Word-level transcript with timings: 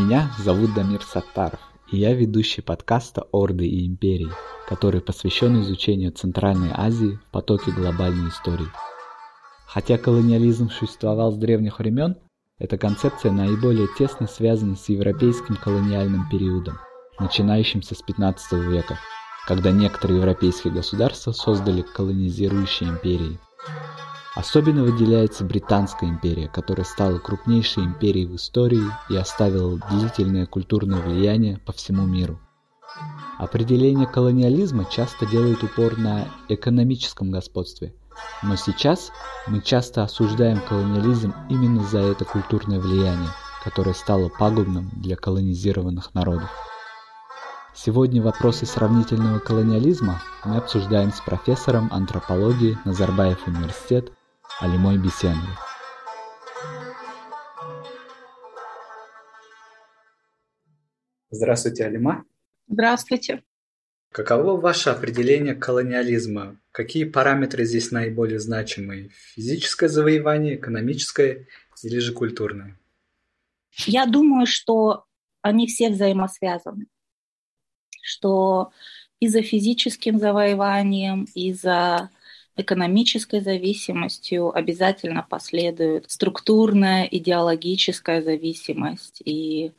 Меня 0.00 0.30
зовут 0.38 0.72
Дамир 0.72 1.02
Саттаров, 1.02 1.60
и 1.92 1.98
я 1.98 2.14
ведущий 2.14 2.62
подкаста 2.62 3.26
«Орды 3.32 3.66
и 3.66 3.86
империи», 3.86 4.30
который 4.66 5.02
посвящен 5.02 5.60
изучению 5.60 6.10
Центральной 6.10 6.70
Азии 6.72 7.18
в 7.28 7.30
потоке 7.30 7.70
глобальной 7.70 8.30
истории. 8.30 8.66
Хотя 9.66 9.98
колониализм 9.98 10.70
существовал 10.70 11.32
с 11.32 11.36
древних 11.36 11.80
времен, 11.80 12.16
эта 12.58 12.78
концепция 12.78 13.30
наиболее 13.30 13.88
тесно 13.98 14.26
связана 14.26 14.74
с 14.74 14.88
европейским 14.88 15.56
колониальным 15.56 16.30
периодом, 16.30 16.78
начинающимся 17.18 17.94
с 17.94 18.00
15 18.00 18.52
века, 18.52 18.98
когда 19.46 19.70
некоторые 19.70 20.16
европейские 20.16 20.72
государства 20.72 21.32
создали 21.32 21.82
колонизирующие 21.82 22.88
империи. 22.88 23.38
Особенно 24.34 24.84
выделяется 24.84 25.44
Британская 25.44 26.06
империя, 26.06 26.48
которая 26.48 26.84
стала 26.84 27.18
крупнейшей 27.18 27.84
империей 27.84 28.26
в 28.26 28.36
истории 28.36 28.84
и 29.08 29.16
оставила 29.16 29.80
длительное 29.90 30.46
культурное 30.46 31.00
влияние 31.00 31.58
по 31.58 31.72
всему 31.72 32.06
миру. 32.06 32.38
Определение 33.38 34.06
колониализма 34.06 34.84
часто 34.84 35.26
делает 35.26 35.64
упор 35.64 35.98
на 35.98 36.28
экономическом 36.48 37.32
господстве, 37.32 37.94
но 38.42 38.54
сейчас 38.54 39.10
мы 39.48 39.60
часто 39.62 40.04
осуждаем 40.04 40.60
колониализм 40.60 41.34
именно 41.48 41.82
за 41.82 41.98
это 41.98 42.24
культурное 42.24 42.78
влияние, 42.78 43.30
которое 43.64 43.94
стало 43.94 44.28
пагубным 44.28 44.90
для 44.92 45.16
колонизированных 45.16 46.14
народов. 46.14 46.50
Сегодня 47.74 48.22
вопросы 48.22 48.66
сравнительного 48.66 49.38
колониализма 49.38 50.20
мы 50.44 50.56
обсуждаем 50.56 51.12
с 51.12 51.20
профессором 51.20 51.88
антропологии 51.92 52.78
Назарбаев 52.84 53.46
университет 53.46 54.12
Алимой 54.58 54.98
Бесеновой. 54.98 55.54
Здравствуйте, 61.30 61.84
Алима. 61.84 62.24
Здравствуйте. 62.66 63.42
Каково 64.12 64.60
ваше 64.60 64.90
определение 64.90 65.54
колониализма? 65.54 66.60
Какие 66.72 67.04
параметры 67.04 67.64
здесь 67.64 67.92
наиболее 67.92 68.40
значимые? 68.40 69.10
Физическое 69.34 69.88
завоевание, 69.88 70.56
экономическое 70.56 71.46
или 71.82 71.98
же 71.98 72.12
культурное? 72.12 72.78
Я 73.86 74.06
думаю, 74.06 74.46
что 74.46 75.04
они 75.42 75.68
все 75.68 75.90
взаимосвязаны. 75.90 76.86
Что 78.02 78.72
и 79.20 79.28
за 79.28 79.42
физическим 79.42 80.18
завоеванием, 80.18 81.26
и 81.34 81.52
за 81.52 82.10
экономической 82.60 83.40
зависимостью 83.40 84.56
обязательно 84.56 85.26
последует 85.28 86.10
структурная 86.10 87.04
идеологическая 87.04 88.22
зависимость 88.22 89.22
и 89.24 89.72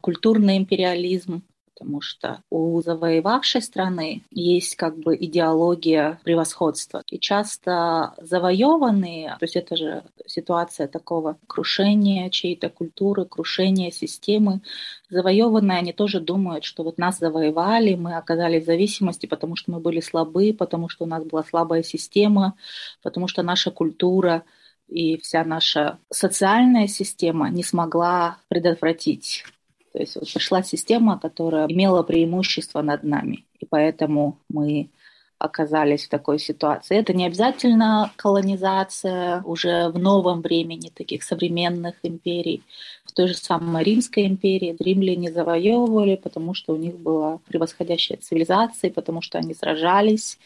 культурный 0.00 0.56
империализм, 0.56 1.42
потому 1.78 2.00
что 2.00 2.42
у 2.50 2.80
завоевавшей 2.82 3.62
страны 3.62 4.22
есть 4.30 4.74
как 4.74 4.98
бы 4.98 5.14
идеология 5.16 6.18
превосходства. 6.24 7.02
И 7.08 7.18
часто 7.18 8.14
завоеванные, 8.18 9.36
то 9.38 9.44
есть 9.44 9.54
это 9.54 9.76
же 9.76 10.02
ситуация 10.26 10.88
такого 10.88 11.38
крушения 11.46 12.30
чьей-то 12.30 12.68
культуры, 12.68 13.24
крушения 13.26 13.90
системы, 13.92 14.60
завоеванные, 15.08 15.78
они 15.78 15.92
тоже 15.92 16.20
думают, 16.20 16.64
что 16.64 16.82
вот 16.82 16.98
нас 16.98 17.18
завоевали, 17.18 17.94
мы 17.94 18.16
оказались 18.16 18.64
в 18.64 18.66
зависимости, 18.66 19.26
потому 19.26 19.54
что 19.54 19.70
мы 19.70 19.80
были 19.80 20.00
слабы, 20.00 20.54
потому 20.58 20.88
что 20.88 21.04
у 21.04 21.08
нас 21.08 21.24
была 21.24 21.44
слабая 21.44 21.84
система, 21.84 22.54
потому 23.02 23.28
что 23.28 23.42
наша 23.42 23.70
культура 23.70 24.42
и 24.88 25.18
вся 25.18 25.44
наша 25.44 25.98
социальная 26.10 26.88
система 26.88 27.50
не 27.50 27.62
смогла 27.62 28.38
предотвратить 28.48 29.44
то 29.92 29.98
есть 29.98 30.16
вот 30.16 30.32
пошла 30.32 30.62
система, 30.62 31.18
которая 31.18 31.66
имела 31.66 32.02
преимущество 32.02 32.82
над 32.82 33.02
нами, 33.04 33.44
и 33.58 33.66
поэтому 33.66 34.38
мы 34.48 34.90
оказались 35.38 36.06
в 36.06 36.08
такой 36.08 36.38
ситуации. 36.38 36.96
Это 36.96 37.14
не 37.14 37.24
обязательно 37.24 38.12
колонизация 38.16 39.40
уже 39.42 39.88
в 39.88 39.98
новом 39.98 40.42
времени 40.42 40.90
таких 40.92 41.22
современных 41.22 41.94
империй. 42.02 42.62
В 43.04 43.12
той 43.12 43.28
же 43.28 43.34
самой 43.34 43.84
Римской 43.84 44.26
империи 44.26 44.76
римляне 44.78 45.32
завоевывали, 45.32 46.16
потому 46.16 46.54
что 46.54 46.74
у 46.74 46.76
них 46.76 46.98
была 46.98 47.38
превосходящая 47.46 48.18
цивилизация, 48.18 48.90
потому 48.90 49.22
что 49.22 49.38
они 49.38 49.54
сражались, 49.54 50.38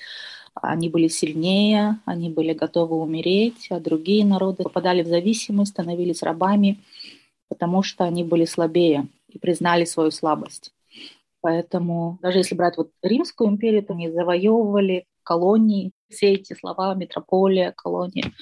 они 0.54 0.90
были 0.90 1.08
сильнее, 1.08 1.98
они 2.04 2.28
были 2.28 2.52
готовы 2.52 2.96
умереть, 2.96 3.68
а 3.70 3.80
другие 3.80 4.26
народы 4.26 4.62
попадали 4.62 5.02
в 5.02 5.08
зависимость, 5.08 5.72
становились 5.72 6.22
рабами, 6.22 6.78
потому 7.48 7.82
что 7.82 8.04
они 8.04 8.24
были 8.24 8.44
слабее 8.44 9.08
и 9.32 9.38
признали 9.38 9.84
свою 9.84 10.10
слабость. 10.10 10.72
Поэтому 11.40 12.18
даже 12.22 12.38
если 12.38 12.54
брать 12.54 12.76
вот 12.76 12.90
Римскую 13.02 13.50
империю, 13.50 13.84
то 13.84 13.94
они 13.94 14.10
завоевывали 14.10 15.06
колонии, 15.24 15.92
все 16.08 16.34
эти 16.34 16.54
слова 16.54 16.94
метрополия, 16.94 17.72
колония, 17.72 18.32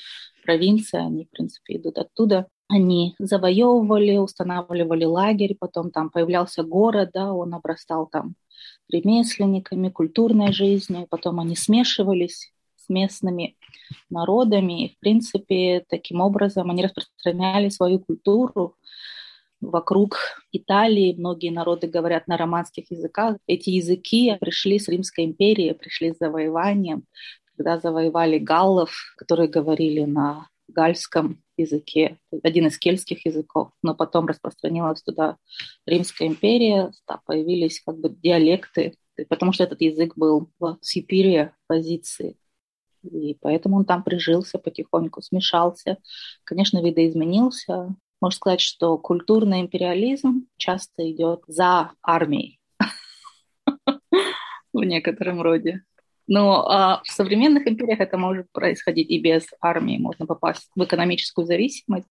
провинция, 0.45 1.03
они, 1.03 1.25
в 1.25 1.31
принципе, 1.31 1.77
идут 1.77 1.99
оттуда. 1.99 2.47
Они 2.69 3.15
завоевывали, 3.19 4.17
устанавливали 4.17 5.05
лагерь, 5.05 5.57
потом 5.59 5.91
там 5.91 6.11
появлялся 6.11 6.63
город, 6.63 7.11
да, 7.13 7.33
он 7.33 7.55
обрастал 7.55 8.07
там 8.07 8.35
ремесленниками, 8.89 9.89
культурной 9.89 10.53
жизнью, 10.53 11.07
потом 11.09 11.41
они 11.41 11.57
смешивались 11.57 12.53
с 12.77 12.89
местными 12.89 13.57
народами, 14.09 14.87
и, 14.87 14.95
в 14.95 14.99
принципе, 14.99 15.85
таким 15.89 16.21
образом 16.21 16.71
они 16.71 16.85
распространяли 16.85 17.71
свою 17.71 18.01
культуру, 18.01 18.77
вокруг 19.61 20.19
Италии. 20.53 21.15
Многие 21.17 21.51
народы 21.51 21.87
говорят 21.87 22.27
на 22.29 22.37
романских 22.37 22.91
языках. 22.91 23.37
Эти 23.47 23.71
языки 23.71 24.37
пришли 24.41 24.79
с 24.79 24.89
Римской 24.89 25.25
империи, 25.25 25.73
пришли 25.73 26.13
с 26.13 26.19
завоеванием. 26.19 27.05
Когда 27.57 27.79
завоевали 27.79 28.39
галлов, 28.39 28.93
которые 29.17 29.49
говорили 29.49 30.05
на 30.05 30.49
гальском 30.69 31.43
языке, 31.57 32.19
один 32.43 32.67
из 32.69 32.79
кельтских 32.79 33.27
языков, 33.27 33.71
но 33.83 33.95
потом 33.95 34.27
распространилась 34.27 35.03
туда 35.03 35.37
Римская 35.87 36.29
империя, 36.29 36.91
да, 37.07 37.21
появились 37.27 37.83
как 37.85 37.99
бы 37.99 38.09
диалекты, 38.09 38.95
потому 39.29 39.53
что 39.53 39.65
этот 39.65 39.81
язык 39.83 40.15
был 40.17 40.51
в 40.59 40.79
superior 40.83 41.51
позиции. 41.67 42.37
И 43.03 43.37
поэтому 43.41 43.77
он 43.77 43.85
там 43.85 44.03
прижился 44.03 44.59
потихоньку, 44.59 45.23
смешался. 45.23 45.99
Конечно, 46.45 46.83
видоизменился, 46.83 47.95
можно 48.21 48.37
сказать, 48.37 48.61
что 48.61 48.99
культурный 48.99 49.61
империализм 49.61 50.47
часто 50.57 51.11
идет 51.11 51.43
за 51.47 51.93
армией 52.03 52.61
в 54.73 54.83
некотором 54.83 55.43
роде. 55.43 55.83
Но 56.27 56.69
а 56.69 57.03
в 57.03 57.11
современных 57.11 57.67
империях 57.67 58.01
это 58.01 58.17
может 58.17 58.47
происходить 58.53 59.11
и 59.11 59.21
без 59.21 59.47
армии. 59.61 59.99
Можно 59.99 60.27
попасть 60.27 60.71
в 60.77 60.85
экономическую 60.85 61.47
зависимость. 61.47 62.07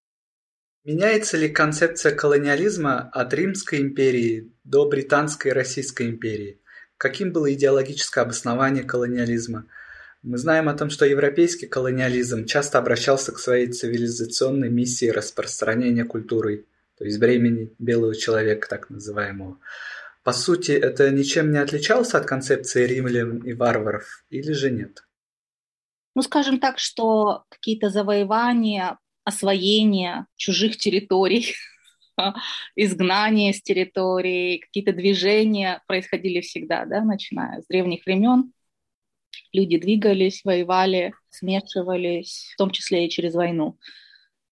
Меняется 0.83 1.37
ли 1.37 1.49
концепция 1.49 2.15
колониализма 2.15 3.09
от 3.13 3.33
Римской 3.33 3.79
империи 3.79 4.51
до 4.63 4.87
Британской 4.89 5.51
и 5.51 5.53
Российской 5.53 6.09
империи? 6.09 6.59
Каким 6.97 7.31
было 7.31 7.53
идеологическое 7.53 8.23
обоснование 8.23 8.83
колониализма– 8.83 9.65
мы 10.21 10.37
знаем 10.37 10.67
о 10.67 10.73
том, 10.73 10.89
что 10.89 11.05
европейский 11.05 11.65
колониализм 11.65 12.45
часто 12.45 12.77
обращался 12.77 13.31
к 13.31 13.39
своей 13.39 13.67
цивилизационной 13.67 14.69
миссии 14.69 15.07
распространения 15.07 16.03
культуры, 16.03 16.65
то 16.97 17.05
есть 17.05 17.19
бремени 17.19 17.73
белого 17.79 18.15
человека, 18.15 18.67
так 18.67 18.89
называемого. 18.89 19.59
По 20.23 20.33
сути, 20.33 20.71
это 20.71 21.09
ничем 21.11 21.51
не 21.51 21.57
отличалось 21.57 22.13
от 22.13 22.25
концепции 22.25 22.85
римлян 22.85 23.37
и 23.39 23.53
варваров, 23.53 24.25
или 24.29 24.51
же 24.51 24.69
нет? 24.71 25.05
Ну, 26.15 26.21
скажем 26.21 26.59
так, 26.59 26.79
что 26.79 27.45
какие-то 27.49 27.89
завоевания, 27.89 28.97
освоение 29.23 30.25
чужих 30.35 30.75
территорий, 30.75 31.55
изгнание 32.75 33.53
с 33.53 33.61
территории, 33.61 34.57
какие-то 34.57 34.91
движения 34.91 35.81
происходили 35.87 36.41
всегда, 36.41 36.83
да, 36.85 37.01
начиная 37.05 37.61
с 37.61 37.67
древних 37.67 38.05
времен 38.05 38.51
люди 39.53 39.77
двигались, 39.77 40.41
воевали, 40.43 41.13
смешивались, 41.29 42.51
в 42.53 42.57
том 42.57 42.71
числе 42.71 43.05
и 43.05 43.09
через 43.09 43.33
войну. 43.33 43.77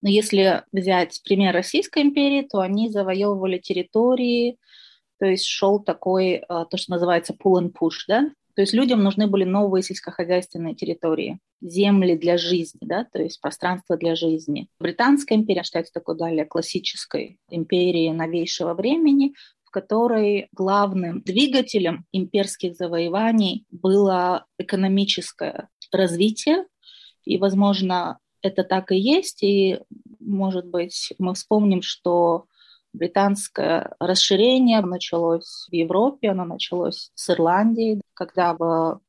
Но 0.01 0.09
если 0.09 0.63
взять 0.71 1.21
пример 1.23 1.53
Российской 1.53 2.03
империи, 2.03 2.47
то 2.47 2.59
они 2.59 2.89
завоевывали 2.89 3.57
территории, 3.57 4.57
то 5.19 5.25
есть 5.25 5.45
шел 5.45 5.79
такой, 5.79 6.43
а, 6.47 6.65
то, 6.65 6.77
что 6.77 6.91
называется 6.91 7.33
pull 7.33 7.61
and 7.61 7.71
push, 7.71 8.03
да, 8.07 8.29
то 8.57 8.61
есть 8.61 8.73
людям 8.73 9.03
нужны 9.03 9.27
были 9.27 9.43
новые 9.43 9.83
сельскохозяйственные 9.83 10.73
территории, 10.73 11.39
земли 11.61 12.15
для 12.15 12.37
жизни, 12.37 12.79
да, 12.81 13.05
то 13.05 13.21
есть 13.21 13.39
пространство 13.39 13.97
для 13.97 14.15
жизни. 14.15 14.67
Британская 14.79 15.35
империя 15.35 15.63
считается 15.63 15.93
такой 15.93 16.17
далее 16.17 16.43
классической 16.43 17.39
империей 17.49 18.11
новейшего 18.11 18.73
времени, 18.73 19.33
которой 19.77 20.47
главным 20.53 21.21
двигателем 21.21 22.05
имперских 22.11 22.75
завоеваний 22.75 23.67
было 23.69 24.47
экономическое 24.57 25.69
развитие. 25.91 26.65
И, 27.25 27.37
возможно, 27.37 28.17
это 28.41 28.63
так 28.63 28.91
и 28.91 28.97
есть. 28.97 29.43
И, 29.43 29.79
может 30.19 30.65
быть, 30.65 31.13
мы 31.19 31.35
вспомним, 31.35 31.83
что 31.83 32.45
Британское 32.91 33.95
расширение 33.99 34.81
началось 34.81 35.67
в 35.69 35.73
Европе, 35.73 36.31
оно 36.31 36.45
началось 36.45 37.11
с 37.13 37.29
Ирландии, 37.29 38.01
когда 38.15 38.55
в 38.55 38.99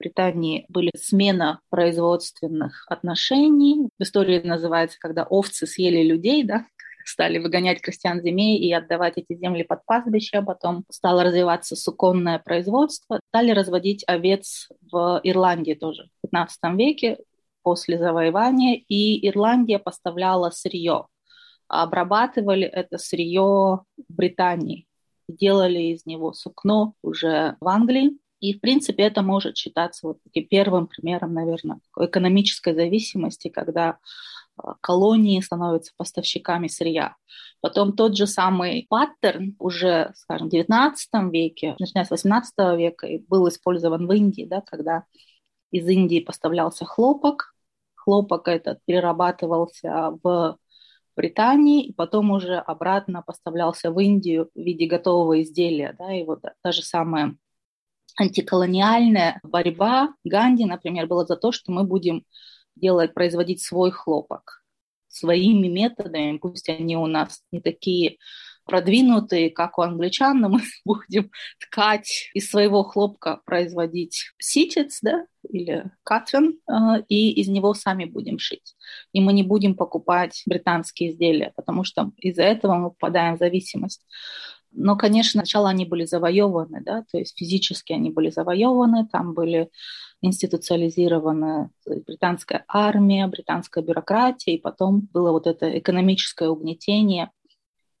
Британии 0.00 0.66
были 0.68 0.90
смена 0.98 1.60
производственных 1.70 2.84
отношений. 2.88 3.90
В 3.96 4.02
истории 4.02 4.40
называется, 4.40 4.98
когда 4.98 5.22
овцы 5.22 5.68
съели 5.68 6.02
людей, 6.02 6.42
да, 6.42 6.66
стали 7.08 7.38
выгонять 7.38 7.80
крестьян 7.80 8.20
земей 8.20 8.58
и 8.58 8.72
отдавать 8.72 9.14
эти 9.16 9.34
земли 9.36 9.62
под 9.62 9.84
пастбище, 9.84 10.42
потом 10.42 10.84
стало 10.90 11.24
развиваться 11.24 11.76
суконное 11.76 12.38
производство, 12.38 13.20
стали 13.28 13.52
разводить 13.52 14.04
овец 14.06 14.68
в 14.90 15.20
Ирландии 15.22 15.74
тоже 15.74 16.08
в 16.18 16.22
15 16.22 16.58
веке 16.76 17.18
после 17.62 17.98
завоевания, 17.98 18.80
и 18.88 19.26
Ирландия 19.28 19.78
поставляла 19.78 20.50
сырье. 20.50 21.06
Обрабатывали 21.68 22.64
это 22.64 22.98
сырье 22.98 23.80
в 23.96 24.04
Британии, 24.08 24.86
делали 25.28 25.94
из 25.94 26.06
него 26.06 26.32
сукно 26.32 26.94
уже 27.02 27.56
в 27.60 27.68
Англии. 27.68 28.18
И, 28.38 28.54
в 28.54 28.60
принципе, 28.60 29.04
это 29.04 29.22
может 29.22 29.56
считаться 29.56 30.06
вот 30.06 30.18
таким 30.22 30.46
первым 30.46 30.86
примером, 30.86 31.34
наверное, 31.34 31.80
экономической 31.98 32.74
зависимости, 32.74 33.48
когда 33.48 33.88
а, 33.88 33.96
колонии 34.80 35.40
становятся 35.40 35.92
поставщиками 35.96 36.68
сырья. 36.68 37.16
Потом 37.60 37.92
тот 37.94 38.16
же 38.16 38.26
самый 38.26 38.86
паттерн 38.88 39.56
уже, 39.58 40.12
скажем, 40.16 40.48
в 40.48 40.52
XIX 40.52 40.92
веке, 41.30 41.76
начиная 41.78 42.04
с 42.04 42.12
XVIII 42.12 42.76
века, 42.76 43.08
был 43.28 43.48
использован 43.48 44.06
в 44.06 44.12
Индии, 44.12 44.46
да, 44.48 44.60
когда 44.60 45.04
из 45.70 45.88
Индии 45.88 46.20
поставлялся 46.20 46.84
хлопок, 46.84 47.54
хлопок 47.94 48.48
этот 48.48 48.78
перерабатывался 48.84 50.16
в 50.22 50.58
Британии, 51.16 51.86
и 51.86 51.92
потом 51.92 52.30
уже 52.30 52.56
обратно 52.56 53.22
поставлялся 53.22 53.90
в 53.90 53.98
Индию 53.98 54.50
в 54.54 54.58
виде 54.58 54.86
готового 54.86 55.42
изделия. 55.42 55.96
Да, 55.98 56.14
и 56.14 56.24
вот 56.24 56.42
та 56.62 56.72
же 56.72 56.82
самая 56.82 57.36
антиколониальная 58.18 59.40
борьба 59.42 60.14
Ганди, 60.24 60.64
например, 60.64 61.06
была 61.06 61.24
за 61.24 61.36
то, 61.36 61.52
что 61.52 61.72
мы 61.72 61.84
будем 61.84 62.24
делать, 62.76 63.14
производить 63.14 63.62
свой 63.62 63.90
хлопок 63.90 64.62
своими 65.08 65.68
методами, 65.68 66.38
пусть 66.38 66.68
они 66.68 66.96
у 66.96 67.06
нас 67.06 67.42
не 67.50 67.60
такие 67.60 68.18
продвинутые, 68.66 69.50
как 69.50 69.78
у 69.78 69.82
англичан, 69.82 70.40
но 70.40 70.48
мы 70.48 70.60
будем 70.84 71.30
ткать 71.60 72.30
из 72.34 72.50
своего 72.50 72.82
хлопка, 72.82 73.40
производить 73.46 74.32
ситец, 74.38 74.98
да, 75.02 75.26
или 75.48 75.84
катвин, 76.02 76.58
э, 76.68 77.02
и 77.08 77.32
из 77.40 77.48
него 77.48 77.74
сами 77.74 78.04
будем 78.04 78.38
шить. 78.38 78.74
И 79.12 79.20
мы 79.20 79.32
не 79.32 79.44
будем 79.44 79.76
покупать 79.76 80.42
британские 80.46 81.12
изделия, 81.12 81.52
потому 81.56 81.84
что 81.84 82.10
из-за 82.16 82.42
этого 82.42 82.74
мы 82.74 82.90
попадаем 82.90 83.36
в 83.36 83.38
зависимость. 83.38 84.04
Но, 84.72 84.96
конечно, 84.96 85.40
сначала 85.40 85.70
они 85.70 85.86
были 85.86 86.04
завоеваны, 86.04 86.82
да, 86.84 87.04
то 87.10 87.18
есть 87.18 87.38
физически 87.38 87.92
они 87.92 88.10
были 88.10 88.30
завоеваны, 88.30 89.08
там 89.10 89.32
были 89.32 89.70
институциализирована 90.22 91.70
британская 91.84 92.64
армия, 92.68 93.26
британская 93.26 93.82
бюрократия, 93.82 94.54
и 94.54 94.60
потом 94.60 95.08
было 95.12 95.32
вот 95.32 95.46
это 95.46 95.78
экономическое 95.78 96.48
угнетение 96.48 97.30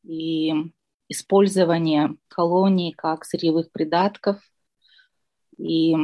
и 0.02 0.52
использование 1.08 2.16
колоний 2.28 2.92
как 2.92 3.24
сырьевых 3.24 3.70
придатков. 3.70 4.40
И 5.58 5.94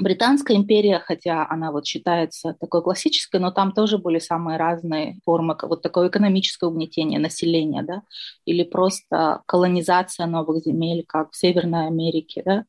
Британская 0.00 0.56
империя, 0.56 1.00
хотя 1.00 1.46
она 1.48 1.72
вот 1.72 1.86
считается 1.86 2.54
такой 2.60 2.82
классической, 2.82 3.40
но 3.40 3.50
там 3.50 3.72
тоже 3.72 3.98
были 3.98 4.18
самые 4.18 4.58
разные 4.58 5.18
формы 5.24 5.56
вот 5.62 5.82
такое 5.82 6.08
экономическое 6.08 6.66
угнетение 6.66 7.18
населения, 7.18 7.82
да, 7.82 8.02
или 8.44 8.64
просто 8.64 9.42
колонизация 9.46 10.26
новых 10.26 10.62
земель, 10.62 11.04
как 11.06 11.32
в 11.32 11.36
Северной 11.36 11.86
Америке, 11.86 12.42
да, 12.44 12.64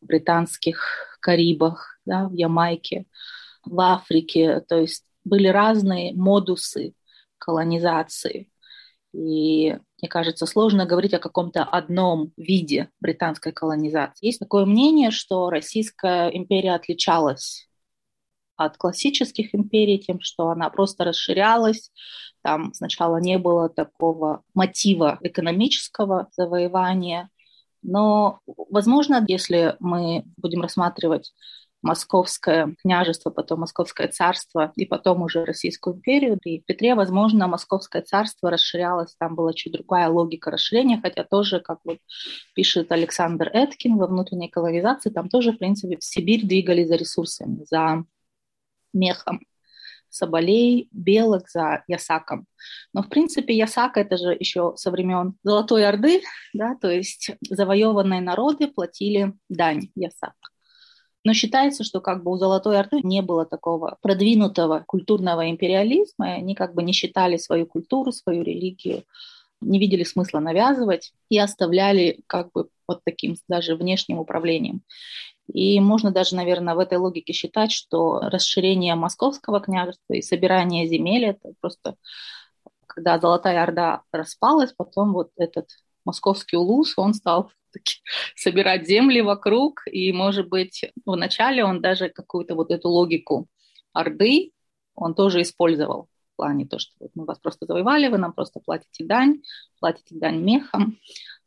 британских 0.00 1.18
Карибах, 1.20 1.98
да, 2.04 2.28
в 2.28 2.32
Ямайке, 2.32 3.06
в 3.64 3.78
Африке. 3.80 4.60
То 4.68 4.78
есть 4.78 5.04
были 5.24 5.48
разные 5.48 6.14
модусы 6.14 6.94
колонизации. 7.38 8.48
И 9.12 9.76
мне 10.00 10.08
кажется, 10.08 10.46
сложно 10.46 10.86
говорить 10.86 11.14
о 11.14 11.18
каком-то 11.18 11.64
одном 11.64 12.32
виде 12.36 12.90
британской 13.00 13.52
колонизации. 13.52 14.26
Есть 14.26 14.38
такое 14.38 14.64
мнение, 14.64 15.10
что 15.10 15.50
Российская 15.50 16.28
империя 16.28 16.74
отличалась 16.74 17.68
от 18.56 18.76
классических 18.76 19.54
империй 19.54 19.98
тем, 19.98 20.20
что 20.20 20.50
она 20.50 20.70
просто 20.70 21.04
расширялась. 21.04 21.90
Там 22.42 22.72
сначала 22.72 23.16
не 23.16 23.38
было 23.38 23.68
такого 23.68 24.42
мотива 24.54 25.18
экономического 25.22 26.28
завоевания. 26.36 27.30
Но, 27.82 28.40
возможно, 28.46 29.24
если 29.26 29.76
мы 29.80 30.24
будем 30.36 30.62
рассматривать 30.62 31.32
Московское 31.82 32.74
княжество, 32.82 33.30
потом 33.30 33.60
Московское 33.60 34.08
царство 34.08 34.72
и 34.76 34.84
потом 34.84 35.22
уже 35.22 35.44
Российскую 35.44 35.96
империю. 35.96 36.38
При 36.38 36.60
Петре, 36.60 36.94
возможно, 36.94 37.48
Московское 37.48 38.02
царство 38.02 38.50
расширялось, 38.50 39.14
там 39.18 39.34
была 39.34 39.54
чуть 39.54 39.72
другая 39.72 40.08
логика 40.08 40.50
расширения, 40.50 41.00
хотя 41.00 41.24
тоже, 41.24 41.60
как 41.60 41.78
вот 41.84 41.98
пишет 42.54 42.92
Александр 42.92 43.48
Эткин 43.52 43.96
во 43.96 44.06
внутренней 44.06 44.48
колонизации, 44.48 45.10
там 45.10 45.28
тоже, 45.28 45.52
в 45.52 45.58
принципе, 45.58 45.96
в 45.96 46.04
Сибирь 46.04 46.46
двигались 46.46 46.88
за 46.88 46.96
ресурсами, 46.96 47.64
за 47.64 48.04
мехом 48.92 49.40
соболей, 50.10 50.88
белок 50.92 51.48
за 51.48 51.84
ясаком. 51.88 52.46
Но, 52.92 53.02
в 53.02 53.08
принципе, 53.08 53.56
ясак– 53.56 53.96
это 53.96 54.16
же 54.16 54.36
еще 54.38 54.74
со 54.76 54.90
времен 54.90 55.34
Золотой 55.42 55.86
Орды, 55.86 56.22
да, 56.52 56.76
то 56.80 56.90
есть 56.90 57.30
завоеванные 57.48 58.20
народы 58.20 58.68
платили 58.68 59.34
дань 59.48 59.88
ясак. 59.94 60.34
Но 61.24 61.34
считается, 61.34 61.84
что 61.84 62.00
как 62.00 62.22
бы 62.22 62.32
у 62.32 62.36
Золотой 62.38 62.78
Орды 62.78 63.00
не 63.02 63.20
было 63.20 63.44
такого 63.44 63.98
продвинутого 64.00 64.84
культурного 64.86 65.50
империализма, 65.50 66.30
и 66.30 66.38
они 66.38 66.54
как 66.54 66.74
бы 66.74 66.82
не 66.82 66.92
считали 66.92 67.36
свою 67.36 67.66
культуру, 67.66 68.10
свою 68.10 68.42
религию, 68.42 69.04
не 69.60 69.78
видели 69.78 70.04
смысла 70.04 70.40
навязывать 70.40 71.12
и 71.28 71.38
оставляли 71.38 72.20
как 72.26 72.50
бы 72.52 72.68
под 72.86 73.04
таким 73.04 73.36
даже 73.48 73.76
внешним 73.76 74.18
управлением. 74.18 74.82
И 75.52 75.80
можно 75.80 76.10
даже, 76.10 76.36
наверное, 76.36 76.74
в 76.74 76.78
этой 76.78 76.98
логике 76.98 77.32
считать, 77.32 77.72
что 77.72 78.20
расширение 78.20 78.94
московского 78.94 79.60
княжества 79.60 80.14
и 80.14 80.22
собирание 80.22 80.86
земель– 80.86 81.24
это 81.26 81.52
просто 81.60 81.96
когда 82.86 83.18
Золотая 83.18 83.62
Орда 83.62 84.02
распалась, 84.12 84.72
потом 84.72 85.12
вот 85.12 85.30
этот 85.36 85.68
московский 86.04 86.56
улус, 86.56 86.94
он 86.96 87.14
стал 87.14 87.52
собирать 88.34 88.86
земли 88.86 89.20
вокруг, 89.20 89.82
и, 89.86 90.12
может 90.12 90.48
быть, 90.48 90.84
вначале 91.06 91.64
он 91.64 91.80
даже 91.80 92.08
какую-то 92.08 92.54
вот 92.54 92.70
эту 92.70 92.88
логику 92.88 93.46
Орды, 93.92 94.52
он 94.94 95.14
тоже 95.14 95.42
использовал 95.42 96.08
в 96.32 96.36
плане 96.36 96.66
то, 96.66 96.78
что 96.78 96.92
вот 97.00 97.10
мы 97.14 97.24
вас 97.24 97.38
просто 97.38 97.66
завоевали, 97.66 98.08
вы 98.08 98.18
нам 98.18 98.32
просто 98.32 98.60
платите 98.60 99.04
дань, 99.04 99.42
платите 99.78 100.16
дань 100.16 100.40
мехом. 100.40 100.98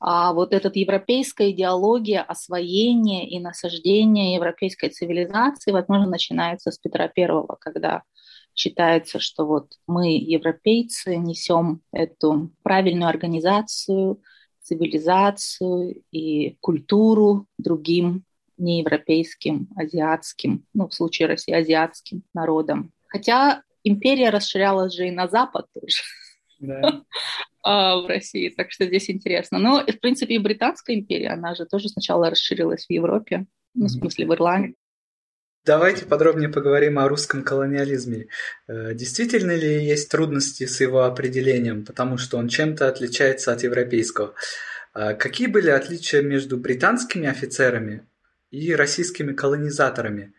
А 0.05 0.33
вот 0.33 0.53
эта 0.53 0.69
европейская 0.73 1.51
идеология 1.51 2.21
освоения 2.21 3.29
и 3.29 3.39
насаждения 3.39 4.35
европейской 4.35 4.89
цивилизации, 4.89 5.71
возможно, 5.71 6.07
начинается 6.07 6.71
с 6.71 6.77
Петра 6.77 7.07
Первого, 7.07 7.55
когда 7.57 8.03
считается, 8.53 9.19
что 9.19 9.45
вот 9.45 9.71
мы, 9.87 10.17
европейцы, 10.17 11.15
несем 11.15 11.79
эту 11.93 12.51
правильную 12.63 13.07
организацию, 13.07 14.21
цивилизацию 14.61 16.03
и 16.11 16.57
культуру 16.59 17.47
другим 17.57 18.25
неевропейским, 18.57 19.69
азиатским, 19.77 20.65
ну, 20.73 20.89
в 20.89 20.93
случае 20.93 21.29
России, 21.29 21.53
азиатским 21.53 22.23
народам. 22.33 22.91
Хотя 23.07 23.63
империя 23.85 24.31
расширялась 24.31 24.93
же 24.93 25.07
и 25.07 25.11
на 25.11 25.29
Запад 25.29 25.67
тоже. 25.73 26.01
Да. 26.59 27.01
А, 27.65 27.95
в 27.95 28.07
России, 28.07 28.49
так 28.49 28.71
что 28.71 28.85
здесь 28.85 29.09
интересно. 29.09 29.57
Но, 29.57 29.85
в 29.85 29.99
принципе, 30.01 30.35
и 30.35 30.37
Британская 30.37 30.95
империя, 30.95 31.29
она 31.29 31.55
же 31.55 31.65
тоже 31.65 31.87
сначала 31.87 32.29
расширилась 32.29 32.85
в 32.85 32.89
Европе, 32.89 33.45
ну, 33.73 33.85
в 33.85 33.89
смысле, 33.89 34.27
в 34.27 34.33
Ирландии. 34.33 34.75
Давайте 35.65 36.05
подробнее 36.05 36.49
поговорим 36.49 36.99
о 36.99 37.07
русском 37.07 37.41
колониализме. 37.41 38.27
Э, 38.67 38.93
действительно 38.93 39.55
ли 39.55 39.81
есть 39.85 40.11
трудности 40.11 40.65
с 40.65 40.81
его 40.81 41.03
определением, 41.03 41.85
потому 41.85 42.17
что 42.17 42.37
он 42.37 42.49
чем-то 42.49 42.89
отличается 42.89 43.53
от 43.53 43.63
европейского? 43.63 44.33
А 44.93 45.13
какие 45.13 45.47
были 45.47 45.69
отличия 45.69 46.21
между 46.21 46.57
британскими 46.57 47.29
офицерами 47.29 48.05
и 48.51 48.75
российскими 48.75 49.31
колонизаторами? 49.31 50.33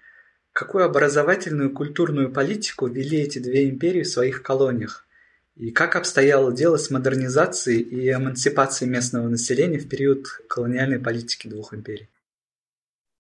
Какую 0.53 0.85
образовательную 0.85 1.71
и 1.71 1.75
культурную 1.75 2.31
политику 2.31 2.87
вели 2.87 3.19
эти 3.19 3.39
две 3.39 3.71
империи 3.71 4.03
в 4.03 4.09
своих 4.09 4.43
колониях? 4.43 5.04
И 5.57 5.71
как 5.71 5.95
обстояло 5.95 6.53
дело 6.53 6.77
с 6.77 6.91
модернизацией 6.91 7.81
и 7.81 8.13
эмансипацией 8.13 8.91
местного 8.91 9.29
населения 9.29 9.79
в 9.79 9.89
период 9.89 10.27
колониальной 10.49 10.99
политики 10.99 11.47
двух 11.47 11.73
империй? 11.73 12.09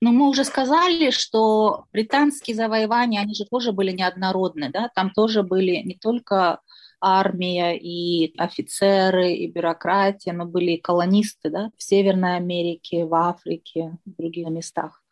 Но 0.00 0.10
мы 0.10 0.28
уже 0.28 0.44
сказали, 0.44 1.10
что 1.10 1.84
британские 1.92 2.56
завоевания, 2.56 3.20
они 3.20 3.34
же 3.34 3.44
тоже 3.46 3.72
были 3.72 3.92
неоднородны, 3.92 4.70
да, 4.70 4.90
там 4.94 5.10
тоже 5.10 5.42
были 5.42 5.76
не 5.76 5.94
только 5.94 6.60
армия, 7.00 7.78
и 7.78 8.36
офицеры, 8.36 9.32
и 9.32 9.46
бюрократия, 9.46 10.32
но 10.32 10.44
были 10.46 10.72
и 10.72 10.80
колонисты 10.80 11.50
да, 11.50 11.70
в 11.76 11.82
Северной 11.82 12.36
Америке, 12.36 13.04
в 13.04 13.14
Африке, 13.14 13.96
в 14.04 14.16
других 14.16 14.48
местах. 14.48 15.02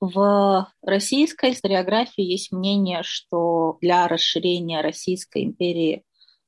В 0.00 0.68
российской 0.82 1.52
историографии 1.52 2.22
есть 2.22 2.52
мнение, 2.52 3.02
что 3.02 3.78
для 3.80 4.08
расширения 4.08 4.82
Российской 4.82 5.44
империи 5.44 6.04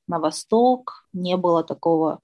на 0.08 0.18
восток 0.18 1.06
не 1.12 1.36
было 1.36 1.62
такого, 1.62 2.20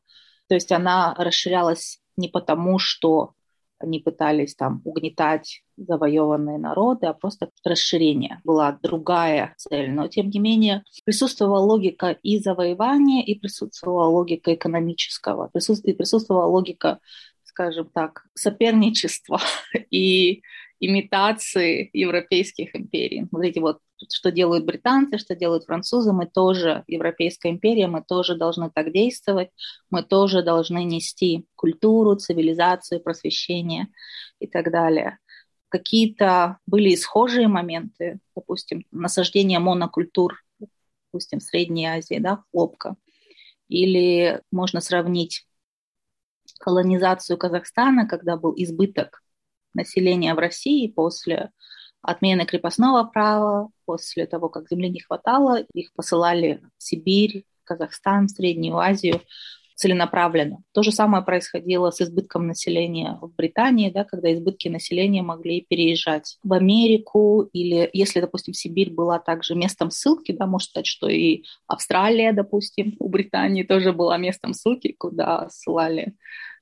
то 0.48 0.54
есть 0.54 0.72
она 0.72 1.14
расширялась 1.18 2.00
не 2.16 2.28
потому, 2.28 2.78
что 2.78 3.32
они 3.78 3.98
пытались 3.98 4.54
там 4.54 4.80
угнетать 4.84 5.62
завоеванные 5.76 6.58
народы, 6.58 7.06
а 7.06 7.12
просто 7.12 7.50
расширение 7.64 8.40
была 8.44 8.78
другая 8.82 9.54
цель. 9.56 9.90
Но, 9.90 10.08
тем 10.08 10.30
не 10.30 10.38
менее, 10.38 10.84
присутствовала 11.04 11.58
логика 11.58 12.16
и 12.22 12.38
завоевания, 12.38 13.22
и 13.24 13.34
присутствовала 13.38 14.06
логика 14.06 14.54
экономического, 14.54 15.48
присутствовала, 15.52 15.96
присутствовала 15.96 16.46
логика, 16.46 17.00
скажем 17.42 17.90
так, 17.92 18.26
соперничества 18.34 19.40
и 19.90 20.42
имитации 20.80 21.90
европейских 21.92 22.74
империй. 22.74 23.26
Смотрите, 23.28 23.60
вот 23.60 23.78
что 24.10 24.30
делают 24.30 24.64
британцы, 24.64 25.18
что 25.18 25.34
делают 25.34 25.64
французы, 25.64 26.12
мы 26.12 26.26
тоже, 26.26 26.84
Европейская 26.86 27.50
империя, 27.50 27.86
мы 27.86 28.02
тоже 28.06 28.36
должны 28.36 28.70
так 28.70 28.92
действовать, 28.92 29.50
мы 29.90 30.02
тоже 30.02 30.42
должны 30.42 30.84
нести 30.84 31.46
культуру, 31.54 32.16
цивилизацию, 32.16 33.00
просвещение 33.00 33.88
и 34.38 34.46
так 34.46 34.70
далее. 34.70 35.18
Какие-то 35.68 36.58
были 36.66 36.94
схожие 36.94 37.48
моменты, 37.48 38.20
допустим, 38.36 38.84
насаждение 38.92 39.58
монокультур, 39.58 40.44
допустим, 41.10 41.40
в 41.40 41.42
Средней 41.42 41.86
Азии, 41.86 42.18
да, 42.18 42.44
хлопка. 42.50 42.96
Или 43.68 44.40
можно 44.52 44.80
сравнить 44.80 45.46
колонизацию 46.60 47.36
Казахстана, 47.38 48.06
когда 48.06 48.36
был 48.36 48.54
избыток 48.56 49.22
населения 49.74 50.34
в 50.34 50.38
России 50.38 50.86
после 50.88 51.50
отмены 52.04 52.46
крепостного 52.46 53.04
права, 53.04 53.70
после 53.84 54.26
того, 54.26 54.48
как 54.48 54.68
земли 54.68 54.88
не 54.88 55.00
хватало, 55.00 55.64
их 55.72 55.92
посылали 55.94 56.60
в 56.78 56.82
Сибирь, 56.82 57.44
Казахстан, 57.64 58.28
Среднюю 58.28 58.78
Азию 58.78 59.20
целенаправленно. 59.74 60.62
То 60.72 60.82
же 60.82 60.92
самое 60.92 61.24
происходило 61.24 61.90
с 61.90 62.00
избытком 62.00 62.46
населения 62.46 63.18
в 63.20 63.34
Британии, 63.34 63.90
да, 63.90 64.04
когда 64.04 64.32
избытки 64.32 64.68
населения 64.68 65.22
могли 65.22 65.66
переезжать 65.68 66.38
в 66.42 66.52
Америку, 66.52 67.48
или 67.52 67.90
если, 67.92 68.20
допустим, 68.20 68.54
Сибирь 68.54 68.92
была 68.92 69.18
также 69.18 69.54
местом 69.54 69.90
ссылки, 69.90 70.32
да, 70.32 70.46
может 70.46 70.70
сказать, 70.70 70.86
что 70.86 71.08
и 71.08 71.42
Австралия, 71.66 72.32
допустим, 72.32 72.94
у 73.00 73.08
Британии 73.08 73.64
тоже 73.64 73.92
была 73.92 74.16
местом 74.16 74.54
ссылки, 74.54 74.94
куда 74.96 75.48
ссылали 75.50 76.14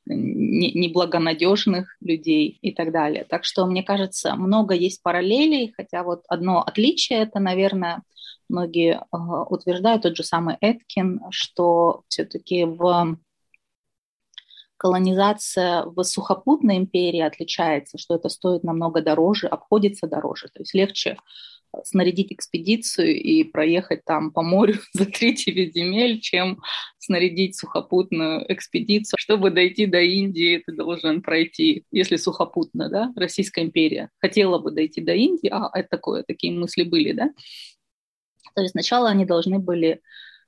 неблагонадежных 0.06 1.96
людей 2.00 2.58
и 2.60 2.72
так 2.72 2.92
далее. 2.92 3.24
Так 3.24 3.44
что, 3.44 3.66
мне 3.66 3.82
кажется, 3.82 4.34
много 4.36 4.74
есть 4.74 5.02
параллелей, 5.02 5.72
хотя 5.76 6.02
вот 6.02 6.24
одно 6.28 6.62
отличие 6.62 7.20
это, 7.20 7.38
наверное, 7.40 8.02
многие 8.48 8.94
э, 8.94 9.16
утверждают, 9.48 10.02
тот 10.02 10.16
же 10.16 10.24
самый 10.24 10.56
Эткин, 10.60 11.20
что 11.30 12.02
все-таки 12.08 12.64
в 12.64 13.16
колонизация 14.76 15.84
в 15.84 16.02
сухопутной 16.02 16.76
империи 16.76 17.20
отличается, 17.20 17.98
что 17.98 18.16
это 18.16 18.28
стоит 18.28 18.64
намного 18.64 19.00
дороже, 19.00 19.46
обходится 19.46 20.08
дороже. 20.08 20.48
То 20.48 20.62
есть 20.62 20.74
легче 20.74 21.18
снарядить 21.84 22.32
экспедицию 22.32 23.14
и 23.20 23.44
проехать 23.44 24.04
там 24.04 24.30
по 24.30 24.42
морю 24.42 24.74
за 24.92 25.06
три 25.06 25.36
земель, 25.36 26.20
чем 26.20 26.62
снарядить 26.98 27.56
сухопутную 27.56 28.44
экспедицию. 28.52 29.16
Чтобы 29.18 29.50
дойти 29.50 29.86
до 29.86 30.00
Индии, 30.00 30.62
ты 30.64 30.72
должен 30.72 31.22
пройти, 31.22 31.84
если 31.90 32.16
сухопутно, 32.16 32.88
да, 32.88 33.12
Российская 33.16 33.62
империя 33.62 34.10
хотела 34.18 34.58
бы 34.58 34.70
дойти 34.70 35.00
до 35.00 35.14
Индии, 35.14 35.48
а 35.48 35.70
это 35.74 35.88
такое, 35.88 36.22
такие 36.22 36.52
мысли 36.52 36.82
были, 36.82 37.12
да, 37.12 37.30
то 38.54 38.62
есть 38.62 38.72
сначала 38.72 39.08
они 39.08 39.24
должны 39.24 39.58
были 39.58 40.00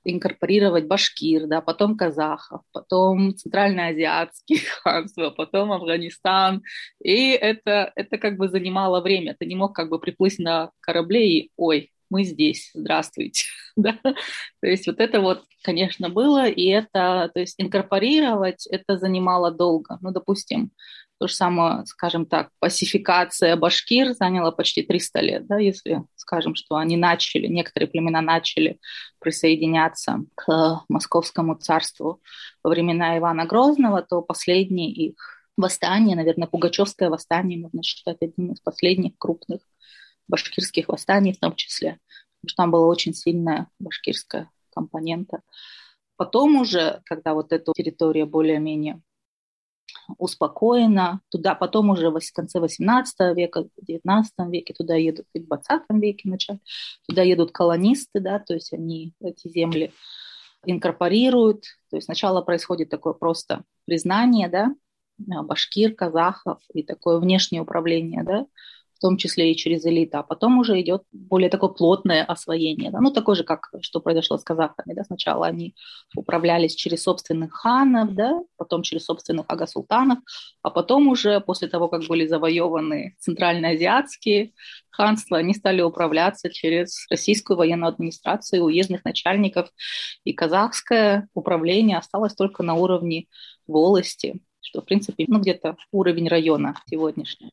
инкорпорировать 0.05 0.85
башкир, 0.85 1.47
да, 1.47 1.61
потом 1.61 1.97
казахов, 1.97 2.61
потом 2.71 3.35
центральноазиатские 3.35 4.59
ханства, 4.83 5.31
потом 5.31 5.71
Афганистан. 5.71 6.63
И 7.03 7.31
это, 7.31 7.91
это 7.95 8.17
как 8.17 8.37
бы 8.37 8.47
занимало 8.47 9.01
время. 9.01 9.35
Ты 9.37 9.45
не 9.45 9.55
мог 9.55 9.75
как 9.75 9.89
бы 9.89 9.99
приплыть 9.99 10.39
на 10.39 10.71
корабле 10.79 11.29
и 11.29 11.51
«Ой, 11.57 11.91
мы 12.09 12.23
здесь, 12.23 12.71
здравствуйте». 12.73 13.43
да? 13.75 13.97
То 14.03 14.67
есть 14.67 14.87
вот 14.87 14.99
это 14.99 15.21
вот, 15.21 15.43
конечно, 15.63 16.09
было, 16.09 16.47
и 16.47 16.65
это, 16.67 17.31
то 17.33 17.39
есть 17.39 17.55
инкорпорировать, 17.59 18.67
это 18.67 18.97
занимало 18.97 19.51
долго. 19.51 19.97
Ну, 20.01 20.11
допустим, 20.11 20.71
то 21.17 21.27
же 21.27 21.33
самое, 21.33 21.85
скажем 21.85 22.25
так, 22.25 22.49
пасификация 22.59 23.55
башкир 23.55 24.13
заняла 24.13 24.51
почти 24.51 24.83
300 24.83 25.21
лет, 25.21 25.47
да, 25.47 25.57
если 25.57 26.03
скажем, 26.15 26.55
что 26.55 26.75
они 26.75 26.97
начали, 26.97 27.47
некоторые 27.47 27.87
племена 27.87 28.21
начали 28.21 28.79
присоединяться 29.19 30.25
к 30.35 30.83
Московскому 30.89 31.55
царству 31.55 32.21
во 32.63 32.69
времена 32.69 33.17
Ивана 33.17 33.45
Грозного, 33.45 34.01
то 34.01 34.21
последние 34.21 34.91
их 34.91 35.15
восстание, 35.55 36.15
наверное, 36.15 36.47
Пугачевское 36.47 37.09
восстание 37.09 37.59
можно 37.59 37.81
считать 37.83 38.17
одним 38.21 38.51
из 38.51 38.59
последних 38.59 39.17
крупных 39.17 39.61
башкирских 40.27 40.89
восстаний 40.89 41.33
в 41.33 41.39
том 41.39 41.55
числе, 41.55 41.99
потому 42.41 42.49
что 42.49 42.57
там 42.57 42.71
была 42.71 42.87
очень 42.87 43.13
сильная 43.13 43.67
башкирская 43.79 44.49
компонента. 44.73 45.41
Потом 46.17 46.57
уже, 46.57 47.01
когда 47.05 47.33
вот 47.33 47.51
эта 47.51 47.71
территория 47.73 48.25
более-менее 48.25 49.01
успокоено. 50.17 51.21
Туда 51.29 51.55
потом 51.55 51.89
уже 51.89 52.09
в 52.09 52.19
конце 52.33 52.59
18 52.59 53.35
века, 53.35 53.63
в 53.63 53.85
19 53.85 54.33
веке 54.49 54.73
туда 54.73 54.95
едут, 54.95 55.27
и 55.33 55.39
в 55.39 55.47
20 55.47 55.81
веке 55.91 56.29
начать, 56.29 56.59
туда 57.07 57.21
едут 57.21 57.51
колонисты, 57.51 58.19
да, 58.19 58.39
то 58.39 58.53
есть 58.53 58.73
они 58.73 59.13
эти 59.21 59.47
земли 59.47 59.91
инкорпорируют. 60.65 61.63
То 61.89 61.97
есть 61.97 62.05
сначала 62.05 62.41
происходит 62.41 62.89
такое 62.89 63.13
просто 63.13 63.63
признание, 63.85 64.49
да, 64.49 64.73
башкир, 65.17 65.93
казахов 65.93 66.59
и 66.73 66.83
такое 66.83 67.19
внешнее 67.19 67.61
управление, 67.61 68.23
да, 68.23 68.45
в 68.95 68.99
том 68.99 69.17
числе 69.17 69.51
и 69.51 69.55
через 69.55 69.85
элиту, 69.85 70.17
а 70.17 70.23
потом 70.23 70.57
уже 70.57 70.79
идет 70.79 71.03
более 71.11 71.49
такое 71.49 71.69
плотное 71.69 72.23
освоение. 72.23 72.91
Да? 72.91 73.01
Ну, 73.01 73.11
такое 73.11 73.35
же, 73.35 73.43
как 73.43 73.69
что 73.81 73.99
произошло 73.99 74.37
с 74.37 74.43
казахами. 74.43 74.93
Да? 74.93 75.03
Сначала 75.03 75.47
они 75.47 75.75
управлялись 76.15 76.75
через 76.75 77.03
собственных 77.03 77.53
ханов, 77.53 78.13
да? 78.13 78.41
потом 78.57 78.83
через 78.83 79.05
собственных 79.05 79.45
ага-султанов, 79.49 80.19
а 80.61 80.69
потом 80.69 81.09
уже 81.09 81.41
после 81.41 81.67
того, 81.67 81.89
как 81.89 82.03
были 82.07 82.25
завоеваны 82.25 83.15
центральноазиатские 83.19 84.53
ханства, 84.89 85.37
они 85.37 85.53
стали 85.53 85.81
управляться 85.81 86.49
через 86.49 87.05
российскую 87.09 87.57
военную 87.57 87.89
администрацию, 87.89 88.63
уездных 88.63 89.03
начальников, 89.03 89.69
и 90.23 90.31
казахское 90.31 91.27
управление 91.33 91.97
осталось 91.97 92.33
только 92.33 92.63
на 92.63 92.75
уровне 92.75 93.27
волости, 93.67 94.39
что, 94.61 94.81
в 94.81 94.85
принципе, 94.85 95.25
ну, 95.27 95.39
где-то 95.39 95.75
уровень 95.91 96.29
района 96.29 96.75
сегодняшний. 96.89 97.51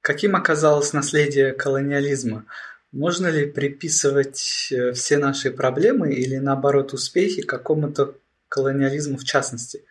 Каким 0.00 0.34
оказалось 0.34 0.92
наследие 0.92 1.52
колониализма? 1.52 2.46
Можно 2.92 3.28
ли 3.28 3.46
приписывать 3.46 4.68
э, 4.72 4.92
все 4.92 5.18
наши 5.18 5.50
проблемы 5.50 6.12
или 6.14 6.36
наоборот 6.36 6.92
успехи 6.92 7.42
какому-то 7.42 8.14
колониализму 8.48 9.18
в 9.18 9.24
частности? 9.24 9.84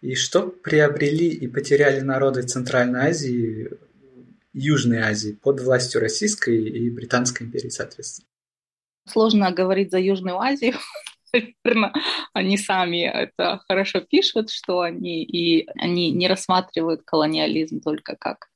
И 0.00 0.14
что 0.14 0.42
приобрели 0.46 1.28
и 1.28 1.48
потеряли 1.48 2.00
народы 2.00 2.42
Центральной 2.42 3.08
Азии, 3.08 3.70
Южной 4.52 4.98
Азии 4.98 5.32
под 5.32 5.60
властью 5.60 6.00
Российской 6.00 6.56
и 6.56 6.90
Британской 6.90 7.46
империи, 7.46 7.68
соответственно? 7.68 8.26
Сложно 9.08 9.50
говорить 9.50 9.90
за 9.90 9.98
Южную 9.98 10.38
Азию, 10.38 10.74
наверное, 11.64 11.92
они 12.32 12.56
сами 12.56 13.06
это 13.06 13.60
хорошо 13.68 14.00
пишут, 14.00 14.50
что 14.50 14.80
они 14.80 15.24
и 15.24 15.68
они 15.76 16.12
не 16.12 16.28
рассматривают 16.28 17.02
колониализм 17.04 17.80
только 17.80 18.16
как 18.16 18.48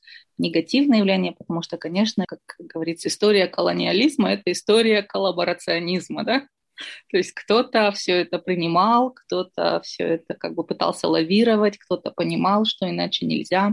негативное 0.42 0.98
явление, 0.98 1.32
потому 1.32 1.62
что, 1.62 1.78
конечно, 1.78 2.26
как 2.26 2.40
говорится, 2.58 3.08
история 3.08 3.46
колониализма– 3.46 4.32
это 4.32 4.52
история 4.52 5.02
коллаборационизма, 5.02 6.24
да? 6.24 6.46
То 7.10 7.16
есть 7.16 7.32
кто-то 7.32 7.92
все 7.92 8.22
это 8.22 8.38
принимал, 8.38 9.12
кто-то 9.12 9.80
все 9.84 10.04
это 10.04 10.34
как 10.34 10.54
бы 10.54 10.64
пытался 10.64 11.08
лавировать, 11.08 11.78
кто-то 11.78 12.10
понимал, 12.10 12.64
что 12.64 12.88
иначе 12.88 13.26
нельзя. 13.26 13.72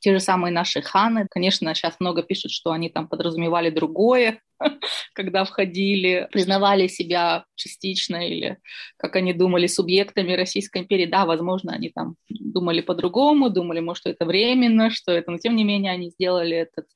Те 0.00 0.14
же 0.14 0.20
самые 0.20 0.52
наши 0.52 0.82
ханы, 0.82 1.26
конечно, 1.30 1.72
сейчас 1.74 2.00
много 2.00 2.22
пишут, 2.22 2.50
что 2.50 2.72
они 2.72 2.88
там 2.88 3.06
подразумевали 3.06 3.70
другое, 3.70 4.40
когда 5.14 5.44
входили, 5.44 6.28
признавали 6.32 6.86
себя 6.86 7.44
частично 7.54 8.26
или, 8.26 8.58
как 8.96 9.16
они 9.16 9.32
думали, 9.32 9.66
субъектами 9.66 10.32
Российской 10.32 10.82
империи. 10.82 11.06
Да, 11.06 11.26
возможно, 11.26 11.72
они 11.72 11.90
там 11.90 12.16
думали 12.28 12.80
по-другому, 12.80 13.50
думали, 13.50 13.80
может, 13.80 14.06
это 14.06 14.24
временно, 14.24 14.90
что 14.90 15.12
это, 15.12 15.30
но 15.30 15.38
тем 15.38 15.56
не 15.56 15.64
менее 15.64 15.92
они 15.92 16.10
сделали 16.10 16.56
этот 16.56 16.86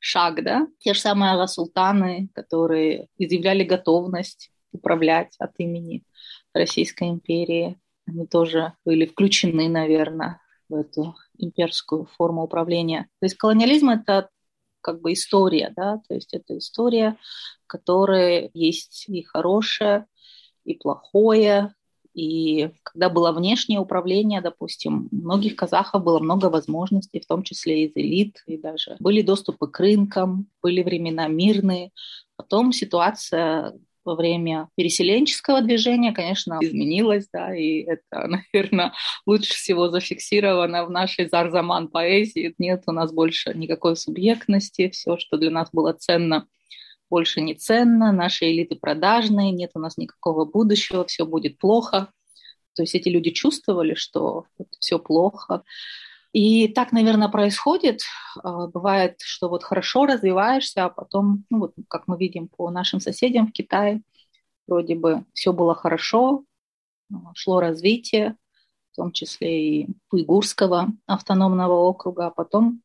шаг, 0.00 0.42
да. 0.42 0.66
Те 0.78 0.94
же 0.94 1.00
самые 1.00 1.32
ага-султаны, 1.32 2.28
которые 2.34 3.08
изъявляли 3.18 3.64
готовность 3.64 4.50
управлять 4.72 5.34
от 5.38 5.52
имени 5.58 6.04
Российской 6.54 7.08
империи. 7.08 7.78
Они 8.06 8.26
тоже 8.26 8.74
были 8.84 9.06
включены, 9.06 9.68
наверное, 9.68 10.40
в 10.68 10.74
эту 10.74 11.16
имперскую 11.38 12.06
форму 12.16 12.42
управления. 12.42 13.08
То 13.20 13.26
есть 13.26 13.36
колониализм– 13.36 13.88
это 13.90 14.30
как 14.80 15.00
бы 15.00 15.12
история, 15.12 15.72
да, 15.76 16.00
то 16.08 16.14
есть 16.14 16.32
это 16.34 16.58
история, 16.58 17.16
которая 17.66 18.50
есть 18.54 19.04
и 19.08 19.22
хорошее, 19.22 20.06
и 20.64 20.74
плохое, 20.74 21.74
и 22.12 22.70
когда 22.82 23.08
было 23.08 23.32
внешнее 23.32 23.78
управление, 23.78 24.40
допустим, 24.40 25.08
у 25.12 25.16
многих 25.16 25.56
казахов 25.56 26.02
было 26.02 26.18
много 26.18 26.46
возможностей, 26.46 27.20
в 27.20 27.26
том 27.26 27.42
числе 27.42 27.84
из 27.84 27.92
элит, 27.94 28.42
и 28.46 28.56
даже 28.56 28.96
были 28.98 29.22
доступы 29.22 29.68
к 29.68 29.78
рынкам, 29.78 30.48
были 30.62 30.82
времена 30.82 31.28
мирные. 31.28 31.92
Потом 32.36 32.72
ситуация 32.72 33.78
во 34.10 34.16
время 34.16 34.68
переселенческого 34.76 35.62
движения, 35.62 36.12
конечно, 36.12 36.58
изменилась, 36.60 37.28
да, 37.32 37.54
и 37.54 37.82
это, 37.82 38.26
наверное, 38.52 38.92
лучше 39.24 39.54
всего 39.54 39.88
зафиксировано 39.88 40.84
в 40.84 40.90
нашей 40.90 41.28
Зарзаман 41.28 41.86
поэзии. 41.86 42.52
Нет 42.58 42.82
у 42.88 42.92
нас 42.92 43.12
больше 43.12 43.54
никакой 43.54 43.96
субъектности, 43.96 44.90
все, 44.90 45.16
что 45.16 45.36
для 45.36 45.50
нас 45.50 45.68
было 45.72 45.92
ценно, 45.92 46.48
больше 47.08 47.40
не 47.40 47.54
ценно, 47.54 48.10
наши 48.10 48.50
элиты 48.50 48.74
продажные, 48.74 49.52
нет 49.52 49.70
у 49.74 49.78
нас 49.78 49.96
никакого 49.96 50.44
будущего, 50.44 51.04
все 51.04 51.24
будет 51.24 51.58
плохо. 51.58 52.08
То 52.74 52.82
есть 52.82 52.96
эти 52.96 53.08
люди 53.08 53.30
чувствовали, 53.30 53.94
что 53.94 54.46
все 54.80 54.98
плохо. 54.98 55.62
И 56.32 56.68
так, 56.68 56.92
наверное, 56.92 57.28
происходит. 57.28 58.02
А, 58.42 58.68
бывает, 58.68 59.16
что 59.20 59.48
вот 59.48 59.64
хорошо 59.64 60.06
развиваешься, 60.06 60.84
а 60.84 60.90
потом, 60.90 61.44
ну 61.50 61.60
вот 61.60 61.74
как 61.88 62.06
мы 62.06 62.16
видим 62.16 62.48
по 62.48 62.70
нашим 62.70 63.00
соседям 63.00 63.48
в 63.48 63.52
Китае, 63.52 64.02
вроде 64.66 64.94
бы 64.94 65.24
все 65.34 65.52
было 65.52 65.74
хорошо, 65.74 66.44
а, 67.12 67.16
шло 67.34 67.60
развитие, 67.60 68.36
в 68.92 68.96
том 68.96 69.12
числе 69.12 69.82
и 69.82 69.88
Уйгурского 70.12 70.88
автономного 71.06 71.74
округа, 71.74 72.26
а 72.26 72.30
потом 72.30 72.82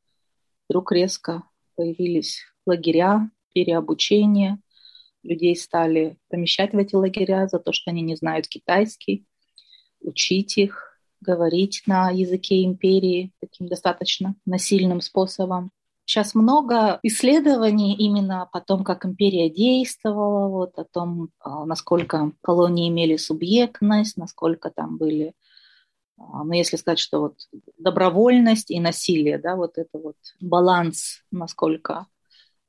вдруг 0.67 0.91
резко 0.91 1.43
появились 1.75 2.41
лагеря, 2.65 3.29
переобучение, 3.53 4.59
людей 5.21 5.55
стали 5.55 6.17
помещать 6.29 6.73
в 6.73 6.77
эти 6.77 6.95
лагеря 6.95 7.47
за 7.47 7.59
то, 7.59 7.73
что 7.73 7.91
они 7.91 8.01
не 8.01 8.15
знают 8.15 8.47
китайский, 8.47 9.25
учить 9.99 10.57
их, 10.57 10.94
говорить 11.25 11.83
на 11.85 12.09
языке 12.09 12.63
империи 12.63 13.31
таким 13.39 13.67
достаточно 13.67 14.35
насильным 14.45 15.01
способом. 15.01 15.71
Сейчас 16.05 16.35
много 16.35 16.99
исследований 17.01 17.95
именно 17.95 18.43
о 18.43 18.61
том, 18.61 18.83
как 18.83 19.05
империя 19.05 19.49
действовала, 19.49 20.47
вот, 20.47 20.77
о 20.77 20.83
том, 20.83 21.29
а, 21.39 21.65
насколько 21.65 22.31
колонии 22.41 22.89
имели 22.89 23.17
субъектность, 23.17 24.15
насколько 24.15 24.69
там 24.69 24.97
были 24.97 25.33
а, 26.17 26.43
ну, 26.43 26.53
если 26.53 26.77
сказать, 26.77 26.99
что 26.99 27.19
вот 27.21 27.35
добровольность 27.77 28.71
и 28.71 28.79
насилие, 28.79 29.37
да, 29.37 29.55
вот 29.55 29.77
это 29.77 29.97
вот 29.97 30.15
баланс, 30.39 31.23
насколько 31.31 32.07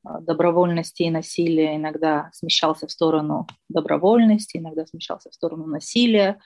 а, 0.05 0.21
добровольности 0.21 1.05
и 1.05 1.11
насилия 1.11 1.77
иногда 1.77 2.31
смещался 2.33 2.87
в 2.87 2.93
сторону 2.93 3.47
добровольности, 3.69 4.57
иногда 4.57 4.87
смещался 4.87 5.31
в 5.31 5.35
сторону 5.35 5.67
насилия 5.67 6.41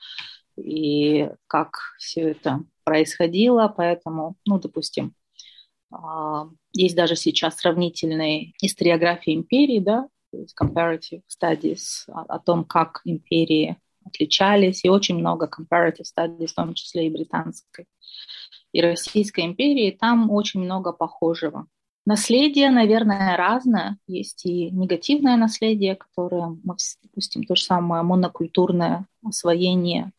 и 0.55 1.29
как 1.47 1.77
все 1.97 2.31
это 2.31 2.63
происходило. 2.83 3.73
Поэтому, 3.75 4.35
ну, 4.45 4.59
допустим, 4.59 5.13
а, 5.91 6.49
есть 6.73 6.95
даже 6.95 7.15
сейчас 7.15 7.57
сравнительные 7.57 8.53
историографии 8.61 9.35
империи, 9.35 9.79
да, 9.79 10.07
comparative 10.59 11.21
studies 11.29 12.03
о, 12.07 12.21
о 12.21 12.39
том, 12.39 12.63
как 12.63 13.01
империи 13.05 13.77
отличались, 14.05 14.83
и 14.83 14.89
очень 14.89 15.17
много 15.17 15.47
comparative 15.47 16.05
studies, 16.05 16.47
в 16.47 16.55
том 16.55 16.73
числе 16.73 17.07
и 17.07 17.09
британской 17.09 17.85
и 18.71 18.81
Российской 18.81 19.45
империи, 19.45 19.91
там 19.91 20.31
очень 20.31 20.61
много 20.61 20.93
похожего. 20.93 21.67
Наследие, 22.05 22.71
наверное, 22.71 23.37
разное. 23.37 23.97
Есть 24.07 24.45
и 24.45 24.71
негативное 24.71 25.37
наследие, 25.37 25.95
которое, 25.95 26.57
допустим, 27.03 27.43
то 27.43 27.55
же 27.55 27.63
самое 27.63 28.01
монокультурное 28.03 29.05
освоение 29.23 30.11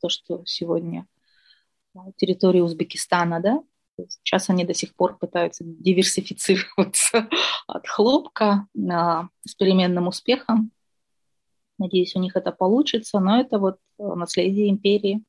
то, 0.00 0.08
что 0.08 0.42
сегодня 0.46 1.06
территория 2.16 2.62
Узбекистана, 2.62 3.40
да, 3.40 3.62
Сейчас 4.08 4.48
они 4.50 4.64
до 4.64 4.74
сих 4.74 4.94
пор 4.94 5.18
пытаются 5.18 5.64
диверсифицироваться 5.64 7.28
от 7.66 7.86
хлопка 7.86 8.66
а, 8.90 9.28
с 9.46 9.54
переменным 9.54 10.08
успехом. 10.08 10.70
Надеюсь, 11.78 12.14
у 12.16 12.20
них 12.20 12.36
это 12.36 12.52
получится, 12.52 13.20
но 13.20 13.40
это 13.40 13.58
вот 13.58 13.78
э, 13.98 14.04
наследие 14.04 14.70
империи. 14.70 15.22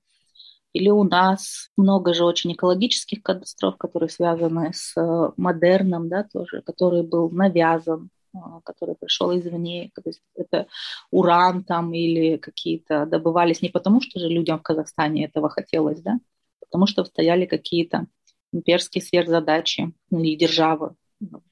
Или 0.73 0.89
у 0.89 1.03
нас 1.03 1.69
много 1.77 2.13
же 2.13 2.25
очень 2.25 2.53
экологических 2.53 3.23
катастроф, 3.23 3.77
которые 3.77 4.09
связаны 4.09 4.71
с 4.73 4.95
э, 4.97 5.31
модерном, 5.37 6.09
да, 6.09 6.23
тоже, 6.23 6.61
который 6.61 7.03
был 7.03 7.29
навязан 7.31 8.03
а, 8.03 8.22
который 8.63 8.95
пришел 8.95 9.37
извне, 9.37 9.91
то 9.95 10.01
есть 10.05 10.21
это 10.35 10.67
уран 11.11 11.63
там 11.63 11.93
или 11.93 12.37
какие-то 12.37 13.05
добывались 13.05 13.61
не 13.61 13.69
потому, 13.69 14.01
что 14.01 14.19
же 14.19 14.27
людям 14.27 14.59
в 14.59 14.63
Казахстане 14.63 15.25
этого 15.25 15.49
хотелось, 15.49 16.01
да, 16.01 16.19
потому 16.59 16.87
что 16.87 17.05
стояли 17.05 17.45
какие-то 17.45 18.07
имперские 18.51 19.03
сверхзадачи 19.03 19.93
или 20.11 20.35
державы 20.35 20.95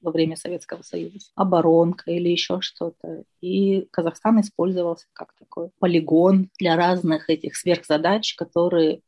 во 0.02 0.12
время 0.12 0.36
Советского 0.36 0.82
Союза, 0.82 1.20
оборонка 1.36 2.12
или 2.12 2.30
еще 2.30 2.62
что-то. 2.62 3.24
И 3.40 3.88
Казахстан 3.92 4.42
использовался 4.42 5.08
как 5.14 5.34
такой 5.34 5.70
полигон 5.80 6.50
для 6.60 6.76
разных 6.76 7.30
этих 7.30 7.56
сверхзадач, 7.56 8.36
которые 8.36 9.02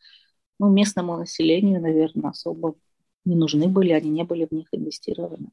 ну, 0.59 0.69
местному 0.69 1.17
населению, 1.17 1.81
наверное, 1.81 2.31
особо 2.31 2.75
не 3.25 3.35
нужны 3.35 3.67
были, 3.67 3.91
они 3.91 4.09
не 4.09 4.23
были 4.23 4.45
в 4.45 4.51
них 4.51 4.67
инвестированы. 4.71 5.49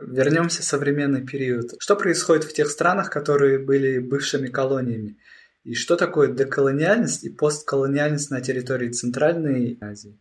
Вернемся 0.00 0.62
в 0.62 0.64
современный 0.64 1.24
период. 1.24 1.72
Что 1.78 1.94
происходит 1.94 2.44
в 2.44 2.52
тех 2.52 2.68
странах, 2.68 3.10
которые 3.10 3.58
были 3.58 3.98
бывшими 3.98 4.48
колониями? 4.48 5.18
И 5.62 5.74
что 5.74 5.96
такое 5.96 6.28
деколониальность 6.32 7.24
и 7.24 7.30
постколониальность 7.30 8.30
на 8.30 8.40
территории 8.40 8.90
Центральной 8.90 9.78
Азии? 9.80 10.18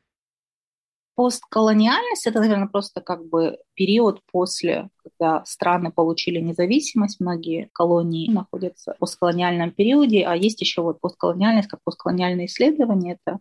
Постколониальность– 1.15 2.27
это, 2.27 2.39
наверное, 2.39 2.67
просто 2.67 3.01
как 3.01 3.25
бы 3.25 3.57
период 3.73 4.21
после, 4.31 4.89
когда 5.03 5.43
страны 5.45 5.91
получили 5.91 6.39
независимость, 6.39 7.19
многие 7.19 7.69
колонии 7.73 8.31
находятся 8.31 8.93
в 8.93 8.99
постколониальном 8.99 9.71
периоде, 9.71 10.23
а 10.25 10.35
есть 10.35 10.61
еще 10.61 10.81
вот 10.81 11.01
постколониальность, 11.01 11.67
как 11.67 11.81
постколониальное 11.83 12.45
исследование, 12.45 13.17
это 13.21 13.39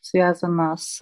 связано 0.00 0.76
с 0.78 1.00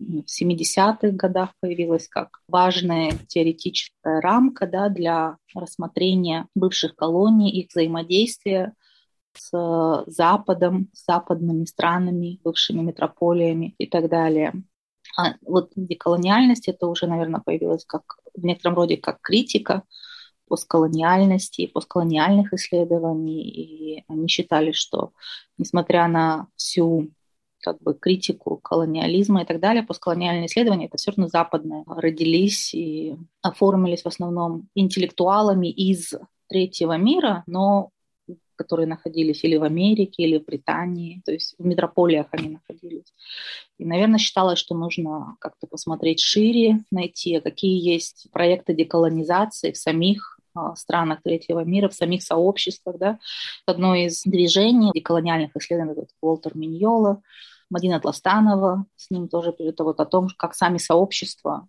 в 0.00 0.42
70-х 0.42 1.10
годах 1.10 1.50
появилась 1.60 2.08
как 2.08 2.40
важная 2.48 3.12
теоретическая 3.28 4.20
рамка 4.20 4.66
да, 4.66 4.88
для 4.88 5.36
рассмотрения 5.54 6.46
бывших 6.54 6.96
колоний, 6.96 7.50
их 7.50 7.68
взаимодействия 7.68 8.74
с 9.36 10.04
Западом, 10.06 10.88
с 10.92 11.04
западными 11.04 11.64
странами, 11.64 12.40
бывшими 12.42 12.80
метрополиями 12.80 13.74
и 13.78 13.86
так 13.86 14.08
далее. 14.08 14.54
А 15.16 15.34
вот 15.42 15.72
деколониальность 15.76 16.68
это 16.68 16.86
уже, 16.86 17.06
наверное, 17.06 17.42
появилась 17.44 17.84
как 17.84 18.02
в 18.34 18.44
некотором 18.44 18.76
роде 18.76 18.96
как 18.96 19.20
критика 19.20 19.82
постколониальности, 20.48 21.66
постколониальных 21.66 22.52
исследований, 22.54 23.48
и 23.48 24.04
они 24.08 24.26
считали, 24.28 24.72
что 24.72 25.12
несмотря 25.58 26.08
на 26.08 26.48
всю 26.56 27.10
как 27.60 27.80
бы 27.80 27.94
критику 27.94 28.56
колониализма 28.56 29.42
и 29.42 29.44
так 29.44 29.60
далее, 29.60 29.82
постколониальные 29.82 30.46
исследования, 30.46 30.86
это 30.86 30.96
все 30.96 31.10
равно 31.10 31.28
западные, 31.28 31.84
родились 31.86 32.74
и 32.74 33.16
оформились 33.42 34.02
в 34.02 34.06
основном 34.06 34.68
интеллектуалами 34.74 35.68
из 35.68 36.14
третьего 36.48 36.96
мира, 36.96 37.44
но 37.46 37.90
которые 38.56 38.86
находились 38.86 39.42
или 39.42 39.56
в 39.56 39.64
Америке, 39.64 40.22
или 40.22 40.38
в 40.38 40.44
Британии, 40.44 41.22
то 41.24 41.32
есть 41.32 41.54
в 41.58 41.64
метрополиях 41.64 42.26
они 42.30 42.50
находились. 42.50 43.14
И, 43.78 43.86
наверное, 43.86 44.18
считалось, 44.18 44.58
что 44.58 44.74
нужно 44.74 45.36
как-то 45.40 45.66
посмотреть 45.66 46.20
шире, 46.20 46.80
найти, 46.90 47.40
какие 47.40 47.82
есть 47.82 48.26
проекты 48.32 48.74
деколонизации 48.74 49.72
в 49.72 49.78
самих 49.78 50.39
странах 50.76 51.22
третьего 51.22 51.64
мира, 51.64 51.88
в 51.88 51.94
самих 51.94 52.22
сообществах. 52.22 52.98
Да. 52.98 53.18
Одно 53.66 53.94
из 53.94 54.22
движений 54.22 54.90
деколониальных 54.94 55.54
исследований, 55.56 56.06
Уолтер 56.20 56.56
Миньола, 56.56 57.22
Мадина 57.70 58.00
Тластанова, 58.00 58.86
с 58.96 59.10
ним 59.10 59.28
тоже 59.28 59.54
это 59.58 59.84
вот 59.84 60.00
о 60.00 60.06
том, 60.06 60.28
как 60.36 60.54
сами 60.54 60.78
сообщества 60.78 61.68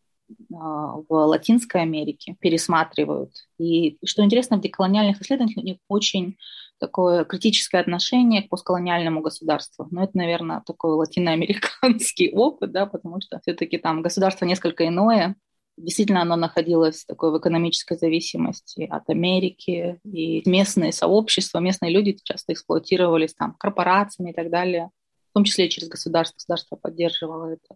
а, 0.53 0.97
в 1.07 1.13
Латинской 1.13 1.81
Америке 1.81 2.35
пересматривают. 2.39 3.31
И 3.59 3.97
что 4.03 4.23
интересно, 4.23 4.57
в 4.57 4.61
деколониальных 4.61 5.21
исследованиях 5.21 5.57
у 5.57 5.61
них 5.61 5.77
очень 5.87 6.37
такое 6.79 7.23
критическое 7.25 7.79
отношение 7.79 8.41
к 8.41 8.49
постколониальному 8.49 9.21
государству. 9.21 9.87
Но 9.91 10.03
это, 10.03 10.17
наверное, 10.17 10.63
такой 10.65 10.95
латиноамериканский 10.95 12.31
опыт, 12.33 12.71
да, 12.71 12.87
потому 12.87 13.21
что 13.21 13.39
все-таки 13.41 13.77
там 13.77 14.01
государство 14.01 14.45
несколько 14.45 14.87
иное, 14.87 15.35
Действительно, 15.77 16.21
оно 16.21 16.35
находилось 16.35 17.05
такой 17.05 17.31
в 17.31 17.39
экономической 17.39 17.97
зависимости 17.97 18.87
от 18.89 19.09
Америки, 19.09 19.99
и 20.03 20.47
местные 20.47 20.91
сообщества, 20.91 21.59
местные 21.59 21.91
люди 21.91 22.17
часто 22.23 22.53
эксплуатировались 22.53 23.33
там 23.33 23.55
корпорациями 23.57 24.31
и 24.31 24.33
так 24.33 24.51
далее, 24.51 24.89
в 25.31 25.33
том 25.33 25.43
числе 25.43 25.69
через 25.69 25.87
государство. 25.87 26.35
Государство 26.35 26.75
поддерживало 26.75 27.53
это. 27.53 27.75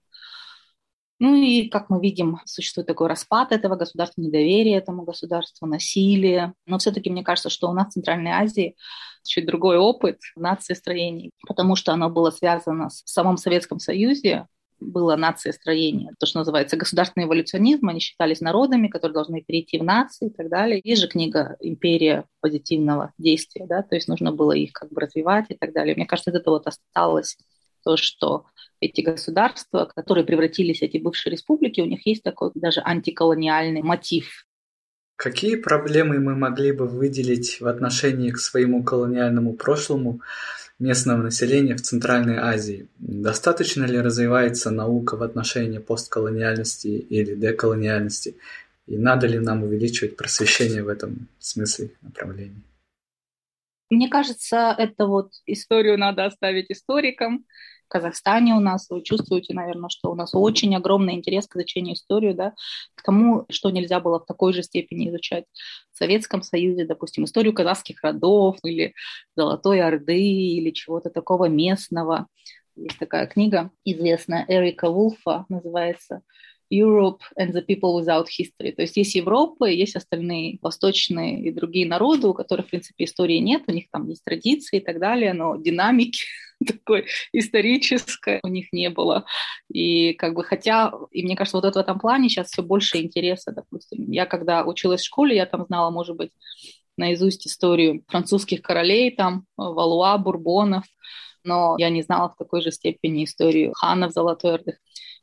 Ну 1.20 1.34
и, 1.36 1.70
как 1.70 1.90
мы 1.90 2.02
видим, 2.02 2.40
существует 2.46 2.88
такой 2.88 3.08
распад 3.08 3.54
этого 3.54 3.78
государства, 3.78 4.22
недоверие 4.22 4.78
этому 4.78 5.04
государству, 5.04 5.66
насилие. 5.66 6.54
Но 6.66 6.78
все-таки 6.78 7.10
мне 7.10 7.24
кажется, 7.24 7.50
что 7.50 7.70
у 7.70 7.74
нас 7.74 7.88
в 7.88 7.92
Центральной 7.92 8.32
Азии 8.32 8.76
чуть 9.24 9.46
другой 9.46 9.78
опыт 9.78 10.20
нациестроений, 10.36 11.32
потому 11.48 11.78
что 11.78 11.94
оно 11.94 12.10
было 12.10 12.32
связано 12.32 12.90
с 12.90 13.02
самым 13.06 13.38
Советском 13.38 13.80
Союзе, 13.80 14.48
было 14.80 15.16
нациестроение, 15.16 16.12
то, 16.20 16.26
что 16.26 16.40
называется 16.40 16.78
государственный 16.78 17.26
эволюционизм, 17.26 17.88
они 17.88 18.00
считались 18.00 18.42
народами, 18.42 18.88
которые 18.88 19.14
должны 19.14 19.42
перейти 19.42 19.78
в 19.78 19.84
нации 19.84 20.28
и 20.28 20.34
так 20.34 20.50
далее. 20.50 20.82
Есть 20.84 21.02
же 21.02 21.08
книга 21.08 21.56
«Империя 21.60 22.26
позитивного 22.42 23.14
действия», 23.18 23.66
да, 23.68 23.82
то 23.82 23.96
есть 23.96 24.08
нужно 24.08 24.32
было 24.32 24.52
их 24.52 24.74
как 24.74 24.92
бы 24.92 25.02
развивать 25.02 25.46
и 25.50 25.56
так 25.56 25.74
далее. 25.74 25.96
Мне 25.96 26.06
кажется, 26.06 26.32
это 26.32 26.50
вот 26.50 26.68
осталось 26.68 27.38
то, 27.84 27.98
что 27.98 28.46
эти 28.80 29.02
государства, 29.02 29.90
которые 29.96 30.26
превратились, 30.26 30.82
эти 30.82 30.98
бывшие 30.98 31.32
республики, 31.32 31.82
у 31.82 31.86
них 31.86 32.06
есть 32.06 32.24
такой 32.24 32.52
даже 32.56 32.82
антиколониальный 32.84 33.82
мотив. 33.82 34.46
Какие 35.16 35.56
проблемы 35.56 36.20
мы 36.20 36.36
могли 36.36 36.74
бы 36.74 36.88
выделить 36.88 37.62
в 37.62 37.68
отношении 37.68 38.32
к 38.32 38.38
своему 38.38 38.84
колониальному 38.84 39.54
прошлому 39.54 40.22
местного 40.80 41.22
населения 41.22 41.76
в 41.76 41.82
Центральной 41.82 42.38
Азии? 42.38 42.88
Достаточно 42.98 43.86
ли 43.86 44.00
развивается 44.00 44.72
наука 44.72 45.18
в 45.18 45.24
отношении 45.24 45.80
постколониальности 45.80 46.88
или 46.88 47.36
деколониальности? 47.36 48.36
И 48.88 48.98
надо 48.98 49.28
ли 49.28 49.40
нам 49.40 49.64
увеличивать 49.64 50.16
просвещение 50.16 50.84
в 50.84 50.88
этом 50.88 51.28
смысле 51.40 51.92
направлении? 52.02 52.62
Мне 53.90 54.10
кажется, 54.10 54.76
это 54.78 55.06
вот 55.06 55.32
историю 55.46 55.98
надо 55.98 56.26
оставить 56.26 56.72
историкам, 56.72 57.46
в 57.86 57.88
Казахстане 57.88 58.56
у 58.56 58.60
нас, 58.60 58.90
вы 58.90 59.02
чувствуете, 59.02 59.54
наверное, 59.54 59.90
что 59.90 60.12
у 60.12 60.16
нас 60.16 60.32
очень 60.34 60.76
огромный 60.76 61.14
интерес 61.14 61.48
к 61.48 61.56
изучению 61.56 61.94
истории, 61.94 62.34
да, 62.34 62.54
к 62.96 63.04
тому, 63.04 63.46
что 63.50 63.70
нельзя 63.70 64.00
было 64.00 64.20
в 64.20 64.26
такой 64.26 64.54
же 64.54 64.64
степени 64.64 65.10
изучать 65.10 65.46
в 65.92 65.98
Советском 65.98 66.42
Союзе, 66.42 66.86
допустим, 66.86 67.26
историю 67.26 67.54
казахских 67.54 68.04
родов 68.04 68.58
или 68.64 68.94
Золотой 69.36 69.82
Орды 69.82 70.20
или 70.20 70.72
чего-то 70.72 71.10
такого 71.10 71.48
местного. 71.48 72.28
Есть 72.76 73.00
такая 73.00 73.28
книга 73.28 73.72
известная 73.86 74.46
Эрика 74.48 74.90
Вулфа, 74.90 75.46
называется 75.48 76.22
Europe 76.70 77.22
and 77.40 77.54
the 77.54 77.62
people 77.62 77.96
without 77.96 78.28
history. 78.28 78.72
То 78.72 78.82
есть 78.82 78.98
есть 78.98 79.16
Европа, 79.16 79.66
есть 79.66 79.96
остальные 79.96 80.60
восточные 80.62 81.42
и 81.42 81.52
другие 81.52 81.88
народы, 81.88 82.28
у 82.28 82.34
которых, 82.34 82.68
в 82.68 82.70
принципе, 82.70 83.06
истории 83.06 83.38
нет, 83.38 83.64
у 83.68 83.72
них 83.72 83.86
там 83.92 84.08
есть 84.08 84.24
традиции 84.24 84.78
и 84.78 84.84
так 84.84 85.00
далее, 85.00 85.34
но 85.34 85.56
динамики 85.56 86.24
такой 86.66 87.06
исторической 87.34 88.40
у 88.44 88.48
них 88.48 88.72
не 88.72 88.90
было. 88.90 89.26
И 89.72 90.14
как 90.14 90.34
бы 90.34 90.44
хотя, 90.44 90.94
и 91.12 91.24
мне 91.24 91.36
кажется, 91.36 91.58
вот 91.58 91.66
это 91.66 91.80
в 91.80 91.82
этом 91.84 92.00
плане 92.00 92.30
сейчас 92.30 92.48
все 92.48 92.64
больше 92.64 92.98
интереса, 92.98 93.52
допустим. 93.52 94.12
Я 94.12 94.26
когда 94.26 94.66
училась 94.66 95.02
в 95.02 95.06
школе, 95.06 95.36
я 95.36 95.46
там 95.46 95.66
знала, 95.66 95.92
может 95.92 96.16
быть, 96.16 96.32
наизусть 96.98 97.46
историю 97.46 98.04
французских 98.08 98.62
королей, 98.62 99.12
там, 99.12 99.46
Валуа, 99.58 100.18
Бурбонов, 100.18 100.86
но 101.44 101.76
я 101.78 101.90
не 101.90 102.02
знала 102.02 102.30
в 102.30 102.38
такой 102.38 102.62
же 102.62 102.72
степени 102.72 103.26
историю 103.26 103.74
ханов 103.74 104.14
Золотой 104.14 104.56
Орды 104.56 104.78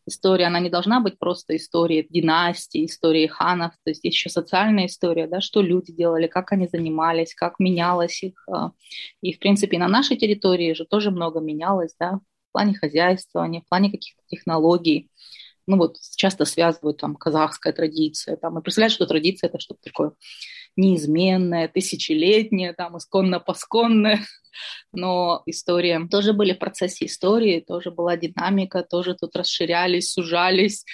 история, 0.07 0.47
она 0.47 0.61
не 0.61 0.71
должна 0.71 1.01
быть 1.01 1.19
просто 1.19 1.57
историей 1.57 2.07
династии, 2.09 2.87
историей 2.87 3.29
ханов, 3.29 3.73
то 3.85 3.91
есть 3.91 4.05
еще 4.05 4.31
социальная 4.31 4.87
история, 4.87 5.27
да, 5.27 5.41
что 5.41 5.63
люди 5.63 5.93
делали, 5.93 6.27
как 6.27 6.53
они 6.53 6.69
занимались, 6.69 7.35
как 7.35 7.59
менялось 7.59 8.23
их. 8.23 8.47
А. 8.49 8.73
И, 9.21 9.33
в 9.33 9.39
принципе, 9.39 9.79
на 9.79 9.89
нашей 9.89 10.17
территории 10.17 10.75
же 10.75 10.85
тоже 10.85 11.11
много 11.11 11.41
менялось, 11.41 11.95
да, 11.99 12.21
в 12.49 12.53
плане 12.53 12.75
хозяйствования, 12.75 13.61
в 13.61 13.69
плане 13.69 13.91
каких-то 13.91 14.23
технологий. 14.27 15.11
Ну 15.67 15.77
вот 15.77 15.97
часто 16.17 16.45
связывают 16.45 16.99
там 16.99 17.15
казахская 17.15 17.73
традиция, 17.73 18.37
там, 18.37 18.59
и 18.59 18.63
представляют, 18.63 18.95
что 18.95 19.07
традиция 19.07 19.49
это 19.49 19.61
что-то 19.61 19.81
такое 19.85 20.13
неизменное, 20.77 21.69
тысячелетнее, 21.69 22.73
там, 22.73 22.97
исконно-посконное. 22.97 24.21
Но 24.93 25.43
история 25.47 26.07
тоже 26.11 26.33
были 26.33 26.53
в 26.53 26.59
процессе 26.59 27.07
истории, 27.07 27.65
тоже 27.67 27.91
была 27.91 28.17
динамика, 28.17 28.83
тоже 28.83 29.15
тут 29.15 29.35
расширялись, 29.35 30.13
сужались. 30.13 30.85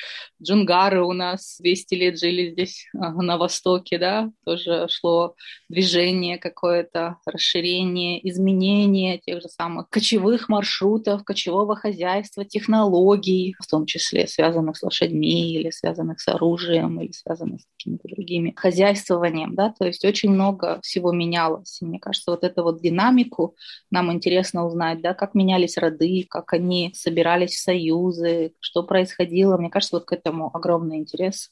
Джунгары 0.41 1.03
у 1.03 1.13
нас 1.13 1.59
200 1.61 1.95
лет 1.95 2.19
жили 2.19 2.53
здесь 2.53 2.87
на 2.93 3.37
востоке, 3.37 3.99
да, 3.99 4.31
тоже 4.45 4.87
шло 4.89 5.35
движение 5.69 6.39
какое-то, 6.39 7.17
расширение, 7.27 8.27
изменение 8.29 9.19
тех 9.19 9.43
же 9.43 9.49
самых 9.49 9.89
кочевых 9.91 10.49
маршрутов, 10.49 11.25
кочевого 11.25 11.75
хозяйства, 11.75 12.45
технологий, 12.45 13.57
в 13.61 13.67
том 13.67 13.87
числе 13.87 14.29
связанных 14.29 14.77
с 14.77 14.83
лошадьми 14.83 15.53
или 15.55 15.71
связанных 15.71 16.21
с 16.21 16.29
оружием 16.29 17.01
или 17.01 17.11
связанных 17.11 17.63
с 17.63 17.67
какими-то 17.77 18.09
другими 18.09 18.53
хозяйствованием, 18.57 19.57
да, 19.57 19.68
то 19.77 19.87
есть 19.87 20.05
очень 20.05 20.31
много 20.31 20.81
всего 20.83 21.13
менялось. 21.13 21.81
И 21.81 21.85
мне 21.85 21.99
кажется, 21.99 22.31
вот 22.31 22.45
эту 22.45 22.63
вот 22.63 22.81
динамику 22.81 23.57
нам 23.91 24.13
интересно 24.13 24.67
узнать, 24.67 25.01
да, 25.01 25.15
как 25.15 25.35
менялись 25.35 25.77
роды, 25.77 26.27
как 26.29 26.53
они 26.53 26.93
собирались 26.95 27.55
в 27.55 27.63
союзы, 27.63 28.53
что 28.61 28.83
происходило. 28.83 29.57
Мне 29.57 29.71
кажется, 29.71 29.97
вот 29.97 30.05
к 30.05 30.13
этому 30.13 30.51
огромный 30.55 30.99
интерес 30.99 31.51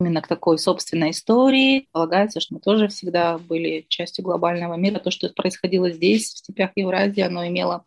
именно 0.00 0.22
к 0.22 0.28
такой 0.28 0.58
собственной 0.58 1.10
истории. 1.10 1.88
Полагается, 1.92 2.40
что 2.40 2.54
мы 2.54 2.60
тоже 2.60 2.88
всегда 2.88 3.38
были 3.38 3.86
частью 3.88 4.24
глобального 4.24 4.74
мира. 4.74 4.98
То, 4.98 5.10
что 5.10 5.28
происходило 5.30 5.90
здесь, 5.90 6.34
в 6.34 6.38
степях 6.38 6.70
Евразии, 6.76 7.22
оно 7.22 7.46
имело 7.46 7.84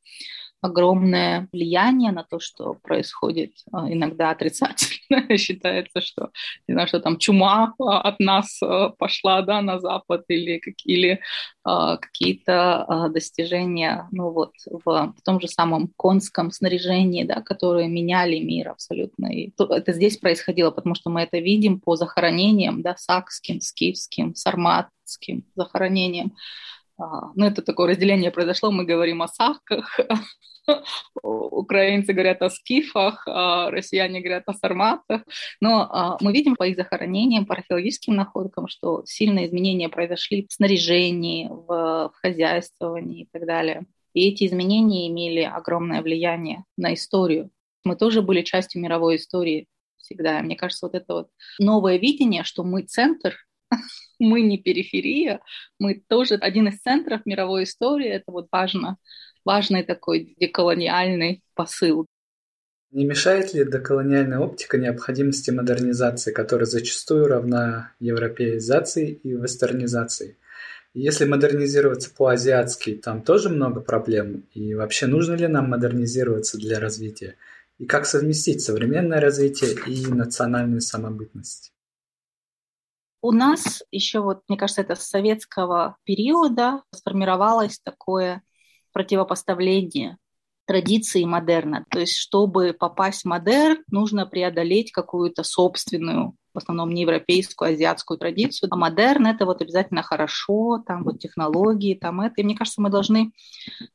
огромное 0.61 1.47
влияние 1.51 2.11
на 2.11 2.23
то, 2.23 2.39
что 2.39 2.73
происходит 2.73 3.53
а, 3.71 3.91
иногда 3.91 4.31
отрицательно. 4.31 4.97
Считается, 5.37 6.01
что, 6.01 6.31
не 6.67 6.73
знаю, 6.73 6.87
что 6.87 6.99
там 6.99 7.17
чума 7.17 7.73
а, 7.79 8.01
от 8.01 8.19
нас 8.19 8.59
а, 8.61 8.89
пошла 8.89 9.41
да, 9.43 9.61
на 9.61 9.79
Запад 9.79 10.23
или, 10.27 10.61
или 10.85 11.21
какие-то 11.63 13.09
достижения 13.13 14.07
ну, 14.13 14.31
вот, 14.31 14.53
в, 14.65 14.85
в 14.85 15.21
том 15.25 15.41
же 15.41 15.49
самом 15.49 15.89
конском 15.97 16.49
снаряжении, 16.49 17.23
да, 17.23 17.41
которые 17.41 17.89
меняли 17.89 18.39
мир 18.39 18.69
абсолютно. 18.69 19.27
И 19.27 19.51
это 19.57 19.91
здесь 19.91 20.17
происходило, 20.17 20.71
потому 20.71 20.95
что 20.95 21.09
мы 21.09 21.23
это 21.23 21.39
видим 21.39 21.81
по 21.81 21.97
захоронениям, 21.97 22.81
да, 22.81 22.95
сакским, 22.95 23.59
скифским, 23.59 24.33
сарматским 24.33 25.43
захоронениям. 25.55 26.33
Ну, 26.97 27.45
это 27.45 27.61
такое 27.61 27.89
разделение 27.89 28.31
произошло, 28.31 28.71
мы 28.71 28.83
говорим 28.83 29.21
о 29.21 29.27
саках, 29.27 29.99
украинцы 31.23 32.13
говорят 32.13 32.41
о 32.41 32.49
скифах, 32.49 33.23
а 33.27 33.69
россияне 33.69 34.19
говорят 34.19 34.43
о 34.47 34.53
сарматах. 34.53 35.23
Но 35.61 35.87
а, 35.89 36.17
мы 36.21 36.33
видим 36.33 36.55
по 36.55 36.63
их 36.63 36.75
захоронениям, 36.75 37.45
по 37.45 37.55
археологическим 37.55 38.15
находкам, 38.15 38.67
что 38.67 39.03
сильные 39.05 39.47
изменения 39.47 39.89
произошли 39.89 40.47
в 40.47 40.53
снаряжении, 40.53 41.49
в 41.49 42.11
хозяйствовании 42.21 43.23
и 43.23 43.29
так 43.31 43.45
далее. 43.45 43.85
И 44.13 44.29
эти 44.29 44.45
изменения 44.45 45.07
имели 45.07 45.41
огромное 45.41 46.01
влияние 46.01 46.63
на 46.77 46.93
историю. 46.93 47.51
Мы 47.83 47.95
тоже 47.95 48.21
были 48.21 48.41
частью 48.41 48.81
мировой 48.81 49.17
истории 49.17 49.67
всегда. 49.97 50.41
Мне 50.41 50.55
кажется, 50.55 50.87
вот 50.87 50.95
это 50.95 51.13
вот 51.13 51.27
новое 51.59 51.97
видение, 51.97 52.43
что 52.43 52.63
мы 52.63 52.81
центр, 52.81 53.35
мы 54.19 54.41
не 54.41 54.57
периферия, 54.57 55.41
мы 55.79 56.01
тоже 56.07 56.35
один 56.35 56.67
из 56.67 56.79
центров 56.79 57.25
мировой 57.25 57.63
истории, 57.63 58.09
это 58.09 58.31
вот 58.31 58.47
важно 58.51 58.97
важный 59.47 59.83
такой 59.83 60.35
деколониальный 60.39 61.41
посыл. 61.55 62.05
Не 62.91 63.05
мешает 63.05 63.53
ли 63.53 63.63
доколониальная 63.63 64.39
оптика 64.39 64.77
необходимости 64.77 65.51
модернизации, 65.51 66.31
которая 66.31 66.65
зачастую 66.65 67.27
равна 67.27 67.93
европеизации 67.99 69.11
и 69.11 69.31
вестернизации? 69.33 70.37
Если 70.93 71.25
модернизироваться 71.25 72.09
по-азиатски, 72.09 72.95
там 72.95 73.21
тоже 73.21 73.49
много 73.49 73.81
проблем. 73.81 74.45
И 74.53 74.73
вообще 74.73 75.05
нужно 75.05 75.35
ли 75.35 75.47
нам 75.47 75.69
модернизироваться 75.69 76.57
для 76.57 76.79
развития? 76.79 77.35
И 77.77 77.85
как 77.85 78.05
совместить 78.05 78.61
современное 78.63 79.21
развитие 79.21 79.75
и 79.85 80.07
национальную 80.07 80.81
самобытность? 80.81 81.71
У 83.21 83.31
нас 83.31 83.83
еще 83.91 84.19
вот, 84.19 84.41
мне 84.47 84.57
кажется, 84.57 84.81
это 84.81 84.95
с 84.95 85.07
советского 85.07 85.97
периода 86.03 86.83
сформировалось 86.93 87.79
такое 87.79 88.43
противопоставление 88.93 90.17
традиции 90.65 91.23
модерна. 91.23 91.85
То 91.89 91.99
есть, 91.99 92.15
чтобы 92.17 92.73
попасть 92.77 93.21
в 93.21 93.25
модерн, 93.25 93.83
нужно 93.89 94.25
преодолеть 94.25 94.91
какую-то 94.91 95.43
собственную 95.43 96.35
в 96.53 96.57
основном 96.57 96.91
не 96.91 97.01
европейскую, 97.01 97.69
а 97.69 97.71
азиатскую 97.73 98.17
традицию. 98.17 98.69
А 98.71 98.75
модерн– 98.75 99.27
это 99.27 99.45
вот 99.45 99.61
обязательно 99.61 100.03
хорошо, 100.03 100.83
там 100.85 101.03
вот 101.03 101.19
технологии, 101.19 101.95
там 101.95 102.21
это. 102.21 102.35
И 102.37 102.43
мне 102.43 102.55
кажется, 102.55 102.81
мы 102.81 102.89
должны 102.89 103.31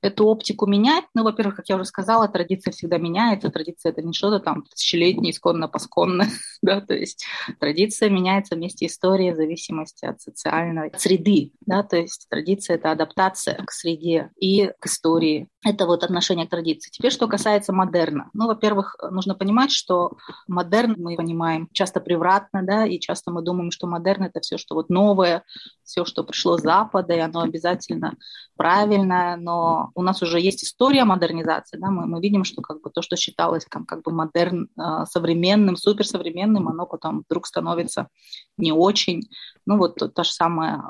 эту 0.00 0.26
оптику 0.26 0.66
менять. 0.66 1.04
Ну, 1.14 1.24
во-первых, 1.24 1.56
как 1.56 1.68
я 1.68 1.76
уже 1.76 1.84
сказала, 1.84 2.28
традиция 2.28 2.72
всегда 2.72 2.98
меняется. 2.98 3.50
Традиция– 3.50 3.92
это 3.92 4.02
не 4.02 4.12
что-то 4.12 4.40
там 4.40 4.62
тысячелетнее, 4.62 5.32
исконно-посконно. 5.32 6.26
да? 6.62 6.80
То 6.80 6.94
есть 6.94 7.24
традиция 7.58 8.10
меняется 8.10 8.54
вместе 8.54 8.86
истории 8.86 9.32
в 9.32 9.36
зависимости 9.36 10.04
от 10.04 10.20
социальной 10.20 10.92
среды. 10.96 11.52
Да? 11.66 11.82
То 11.82 11.96
есть 11.96 12.26
традиция– 12.28 12.76
это 12.76 12.90
адаптация 12.92 13.62
к 13.64 13.72
среде 13.72 14.30
и 14.36 14.70
к 14.78 14.86
истории. 14.86 15.48
Это 15.64 15.86
вот 15.86 16.04
отношение 16.04 16.46
к 16.46 16.50
традиции. 16.50 16.90
Теперь, 16.90 17.12
что 17.12 17.28
касается 17.28 17.72
модерна. 17.72 18.30
Ну, 18.34 18.46
во-первых, 18.46 18.96
нужно 19.10 19.34
понимать, 19.34 19.70
что 19.70 20.12
модерн, 20.48 20.94
мы 20.98 21.16
понимаем, 21.16 21.68
часто 21.72 22.00
превратно 22.00 22.51
понятно, 22.52 22.62
да, 22.62 22.86
и 22.86 22.98
часто 22.98 23.30
мы 23.30 23.42
думаем, 23.42 23.70
что 23.70 23.86
модерн– 23.86 24.24
это 24.24 24.40
все, 24.40 24.58
что 24.58 24.74
вот 24.74 24.90
новое, 24.90 25.44
все, 25.84 26.04
что 26.04 26.24
пришло 26.24 26.58
с 26.58 26.62
Запада, 26.62 27.14
и 27.14 27.18
оно 27.18 27.40
обязательно 27.40 28.14
правильное, 28.56 29.36
но 29.36 29.90
у 29.94 30.02
нас 30.02 30.22
уже 30.22 30.40
есть 30.40 30.64
история 30.64 31.04
модернизации, 31.04 31.78
да, 31.78 31.90
мы, 31.90 32.06
мы 32.06 32.20
видим, 32.20 32.44
что 32.44 32.62
как 32.62 32.80
бы 32.82 32.90
то, 32.90 33.02
что 33.02 33.16
считалось 33.16 33.64
как, 33.64 33.86
как 33.86 34.02
бы 34.02 34.12
модерн, 34.12 34.68
э, 34.78 35.04
современным, 35.06 35.76
суперсовременным, 35.76 36.68
оно 36.68 36.86
потом 36.86 37.24
вдруг 37.28 37.46
становится 37.46 38.08
не 38.56 38.72
очень. 38.72 39.28
Ну 39.66 39.78
вот 39.78 39.96
та 40.14 40.24
же 40.24 40.32
самая 40.32 40.76
э, 40.76 40.80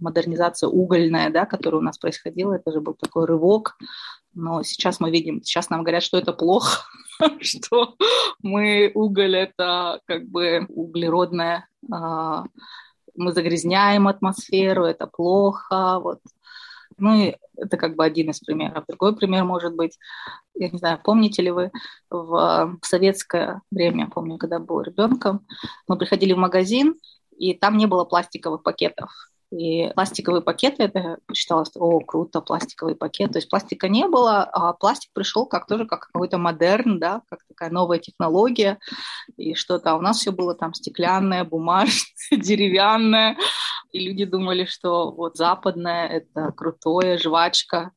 модернизация 0.00 0.68
угольная, 0.68 1.30
да, 1.30 1.46
которая 1.46 1.80
у 1.80 1.84
нас 1.84 1.98
происходила, 1.98 2.54
это 2.54 2.72
же 2.72 2.80
был 2.80 2.94
такой 2.94 3.26
рывок, 3.26 3.76
но 4.38 4.62
сейчас 4.62 5.00
мы 5.00 5.10
видим, 5.10 5.42
сейчас 5.42 5.68
нам 5.68 5.82
говорят, 5.82 6.02
что 6.02 6.16
это 6.16 6.32
плохо, 6.32 6.84
что 7.40 7.96
мы 8.40 8.90
уголь 8.94 9.36
это 9.36 10.00
как 10.06 10.28
бы 10.28 10.64
углеродное, 10.68 11.68
а, 11.92 12.44
мы 13.16 13.32
загрязняем 13.32 14.06
атмосферу, 14.06 14.84
это 14.84 15.06
плохо, 15.08 15.98
вот. 15.98 16.20
Ну 16.98 17.14
и 17.14 17.36
это 17.56 17.76
как 17.76 17.96
бы 17.96 18.04
один 18.04 18.30
из 18.30 18.40
примеров. 18.40 18.84
Другой 18.88 19.14
пример 19.16 19.44
может 19.44 19.74
быть, 19.74 19.98
я 20.54 20.68
не 20.68 20.78
знаю, 20.78 21.00
помните 21.02 21.42
ли 21.42 21.50
вы, 21.50 21.70
в 22.10 22.78
советское 22.82 23.62
время, 23.70 24.08
помню, 24.08 24.38
когда 24.38 24.58
был 24.58 24.80
ребенком, 24.82 25.46
мы 25.88 25.96
приходили 25.96 26.32
в 26.32 26.38
магазин, 26.38 26.94
и 27.36 27.54
там 27.54 27.76
не 27.76 27.86
было 27.86 28.04
пластиковых 28.04 28.62
пакетов. 28.62 29.10
И 29.50 29.90
пластиковые 29.94 30.42
пакеты, 30.42 30.84
это 30.84 31.18
считалось, 31.32 31.70
о, 31.74 32.00
круто, 32.00 32.42
пластиковый 32.42 32.94
пакет. 32.94 33.32
То 33.32 33.38
есть 33.38 33.48
пластика 33.48 33.88
не 33.88 34.06
было, 34.06 34.42
а 34.42 34.74
пластик 34.74 35.10
пришел 35.14 35.46
как 35.46 35.66
тоже 35.66 35.86
как 35.86 36.08
какой-то 36.08 36.36
модерн, 36.36 36.98
да, 36.98 37.22
как 37.30 37.40
такая 37.48 37.70
новая 37.70 37.98
технология. 37.98 38.78
И 39.36 39.54
что-то, 39.54 39.92
а 39.92 39.96
у 39.96 40.02
нас 40.02 40.18
все 40.18 40.32
было 40.32 40.54
там 40.54 40.74
стеклянное, 40.74 41.44
бумажное, 41.44 41.94
деревянное. 42.30 43.36
И 43.92 44.06
люди 44.06 44.26
думали, 44.26 44.66
что 44.66 45.10
вот 45.10 45.36
западное– 45.36 46.06
это 46.08 46.52
крутое, 46.52 47.16
жвачка, 47.16 47.92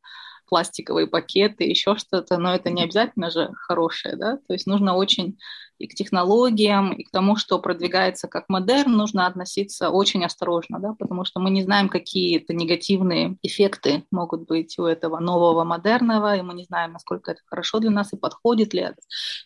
пластиковые 0.51 1.07
пакеты, 1.07 1.63
еще 1.63 1.95
что-то, 1.95 2.37
но 2.37 2.53
это 2.53 2.69
не 2.69 2.83
обязательно 2.83 3.31
же 3.31 3.51
хорошее, 3.55 4.17
да, 4.17 4.35
то 4.35 4.53
есть 4.53 4.67
нужно 4.67 4.95
очень 4.95 5.37
и 5.81 5.87
к 5.87 5.95
технологиям, 5.95 6.93
и 6.93 7.03
к 7.03 7.11
тому, 7.11 7.35
что 7.35 7.59
продвигается 7.59 8.27
как 8.27 8.45
модерн, 8.49 8.91
нужно 8.91 9.25
относиться 9.27 9.89
очень 9.89 10.23
осторожно, 10.23 10.79
да, 10.79 10.93
потому 10.97 11.25
что 11.25 11.39
мы 11.39 11.49
не 11.49 11.63
знаем, 11.63 11.89
какие-то 11.89 12.53
негативные 12.53 13.37
эффекты 13.41 14.03
могут 14.11 14.47
быть 14.47 14.77
у 14.77 14.85
этого 14.85 15.19
нового 15.19 15.63
модерного, 15.63 16.37
и 16.37 16.41
мы 16.41 16.53
не 16.53 16.65
знаем, 16.65 16.93
насколько 16.93 17.31
это 17.31 17.41
хорошо 17.45 17.79
для 17.79 17.89
нас 17.89 18.13
и 18.13 18.17
подходит 18.17 18.73
ли 18.73 18.81
это. 18.81 18.97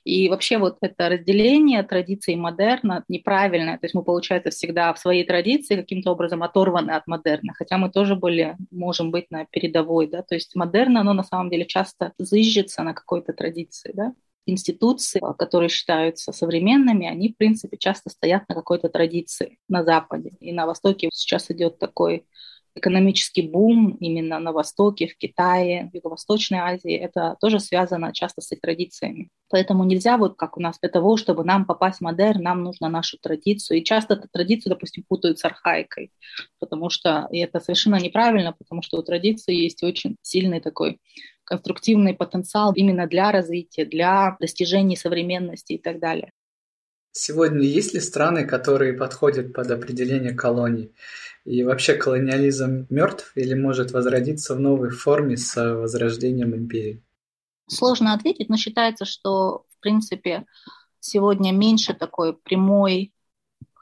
И 0.04 0.30
вообще 0.30 0.58
вот 0.58 0.78
это 0.82 1.10
разделение 1.10 1.84
традиции 1.84 2.36
модерна 2.36 3.04
неправильное, 3.08 3.78
то 3.78 3.86
есть 3.86 3.96
мы, 3.96 4.04
получается, 4.04 4.50
всегда 4.50 4.94
в 4.94 5.00
своей 5.00 5.24
традиции 5.24 5.76
каким-то 5.76 6.12
образом 6.12 6.44
оторваны 6.44 6.92
от 6.92 7.08
модерна, 7.08 7.54
хотя 7.54 7.78
мы 7.78 7.90
тоже 7.90 8.16
были, 8.16 8.58
можем 8.72 9.12
быть 9.12 9.32
на 9.32 9.46
передовой, 9.46 10.08
да, 10.08 10.22
то 10.22 10.36
есть 10.36 10.56
модерн, 10.56 10.98
оно 10.98 11.14
на 11.14 11.24
самом 11.24 11.50
деле 11.50 11.66
часто 11.66 12.14
зыждется 12.18 12.84
на 12.84 12.94
какой-то 12.94 13.34
традиции, 13.34 13.92
да, 13.94 14.14
институции, 14.46 15.22
которые 15.38 15.70
считаются 15.70 16.32
современными, 16.32 17.08
они, 17.08 17.30
в 17.30 17.38
принципе, 17.38 17.78
часто 17.78 18.10
стоят 18.10 18.48
на 18.50 18.56
какой-то 18.56 18.90
традиции 18.90 19.60
на 19.68 19.84
Западе. 19.84 20.32
И 20.40 20.52
на 20.52 20.66
Востоке 20.66 21.10
сейчас 21.12 21.50
идет 21.52 21.80
такой 21.80 22.26
экономический 22.76 23.42
бум 23.42 23.98
именно 24.02 24.38
на 24.40 24.52
Востоке, 24.52 25.08
в 25.08 25.18
Китае, 25.18 25.90
в 25.92 25.96
Юго-Восточной 25.96 26.60
Азии, 26.60 26.94
это 26.94 27.38
тоже 27.40 27.60
связано 27.60 28.14
часто 28.14 28.42
с 28.42 28.52
их 28.52 28.60
традициями. 28.60 29.30
Поэтому 29.50 29.86
нельзя 29.86 30.18
вот 30.18 30.36
как 30.36 30.58
у 30.58 30.62
нас 30.62 30.78
для 30.82 30.90
того, 30.90 31.16
чтобы 31.16 31.46
нам 31.46 31.66
попасть 31.66 32.00
в 32.00 32.02
модерн, 32.02 32.42
нам 32.42 32.64
нужно 32.64 32.90
нашу 32.90 33.18
традицию. 33.18 33.80
И 33.80 33.84
часто 33.84 34.16
эту 34.16 34.28
традицию, 34.28 34.72
допустим, 34.72 35.06
путают 35.08 35.40
с 35.40 35.46
архаикой, 35.46 36.12
потому 36.60 36.90
что 36.90 37.30
и 37.32 37.40
это 37.40 37.62
совершенно 37.62 37.96
неправильно, 37.96 38.52
потому 38.52 38.82
что 38.82 38.98
у 38.98 39.04
традиции 39.04 39.56
есть 39.56 39.82
очень 39.82 40.18
сильный 40.22 40.60
такой 40.60 41.00
конструктивный 41.46 42.14
потенциал 42.14 42.74
именно 42.74 43.08
для 43.08 43.32
развития, 43.32 43.86
для 43.86 44.36
достижения 44.40 44.98
современности 44.98 45.74
и 45.74 45.78
так 45.78 46.00
далее. 46.00 46.32
Сегодня 47.12 47.62
есть 47.62 47.94
ли 47.94 48.02
страны, 48.02 48.46
которые 48.46 48.92
подходят 48.92 49.54
под 49.54 49.72
определение 49.72 50.34
колоний? 50.34 50.92
И 51.46 51.64
вообще 51.64 51.94
колониализм 51.94 52.88
мертв 52.90 53.32
или 53.36 53.54
может 53.54 53.92
возродиться 53.92 54.54
в 54.56 54.60
новой 54.60 54.90
форме 54.90 55.38
с 55.38 55.56
возрождением 55.56 56.54
империи? 56.56 57.02
Сложно 57.68 58.14
ответить, 58.14 58.50
но 58.50 58.58
считается, 58.58 59.06
что, 59.06 59.66
в 59.70 59.80
принципе, 59.80 60.46
сегодня 61.00 61.54
меньше 61.54 61.94
такой 61.94 62.36
прямой 62.36 63.14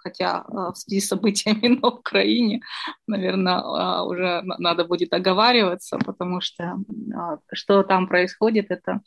хотя 0.04 0.44
а, 0.48 0.72
в 0.74 0.78
связи 0.78 1.00
с 1.00 1.08
событиями 1.08 1.68
на 1.82 1.88
Украине, 1.88 2.62
наверное, 3.08 3.62
а, 3.64 4.04
уже 4.04 4.42
надо 4.44 4.86
будет 4.86 5.14
оговариваться, 5.14 5.98
потому 5.98 6.42
что 6.42 6.78
а, 7.16 7.38
что 7.54 7.84
там 7.84 8.08
происходит, 8.08 8.68
это 8.70 9.02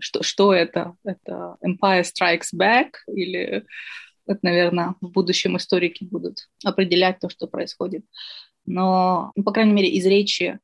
что, 0.00 0.22
что 0.22 0.54
это? 0.54 0.94
Это 1.04 1.56
Empire 1.64 2.02
Strikes 2.02 2.54
Back 2.54 2.90
или 3.06 3.64
это, 4.26 4.40
наверное, 4.42 4.94
в 5.00 5.10
будущем 5.10 5.56
историки 5.56 6.04
будут 6.04 6.48
определять 6.64 7.18
то, 7.18 7.28
что 7.28 7.46
происходит. 7.46 8.04
Но, 8.66 9.32
ну, 9.34 9.42
по 9.42 9.52
крайней 9.52 9.72
мере, 9.72 9.88
из 9.88 10.04
речи 10.04 10.58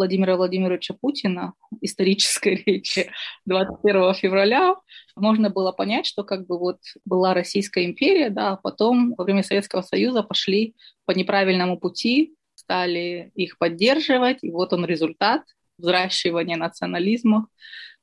Владимира 0.00 0.36
Владимировича 0.36 0.94
Путина, 0.98 1.52
исторической 1.82 2.54
речи 2.66 3.10
21 3.44 4.14
февраля, 4.14 4.76
можно 5.14 5.50
было 5.50 5.72
понять, 5.72 6.06
что 6.06 6.24
как 6.24 6.46
бы 6.46 6.58
вот 6.58 6.78
была 7.04 7.34
Российская 7.34 7.84
империя, 7.84 8.30
да, 8.30 8.52
а 8.52 8.56
потом 8.56 9.14
во 9.18 9.24
время 9.24 9.42
Советского 9.42 9.82
Союза 9.82 10.22
пошли 10.22 10.74
по 11.04 11.12
неправильному 11.12 11.78
пути, 11.78 12.34
стали 12.54 13.30
их 13.34 13.58
поддерживать, 13.58 14.38
и 14.40 14.50
вот 14.50 14.72
он 14.72 14.86
результат 14.86 15.42
взращивания 15.76 16.56
национализма, 16.56 17.48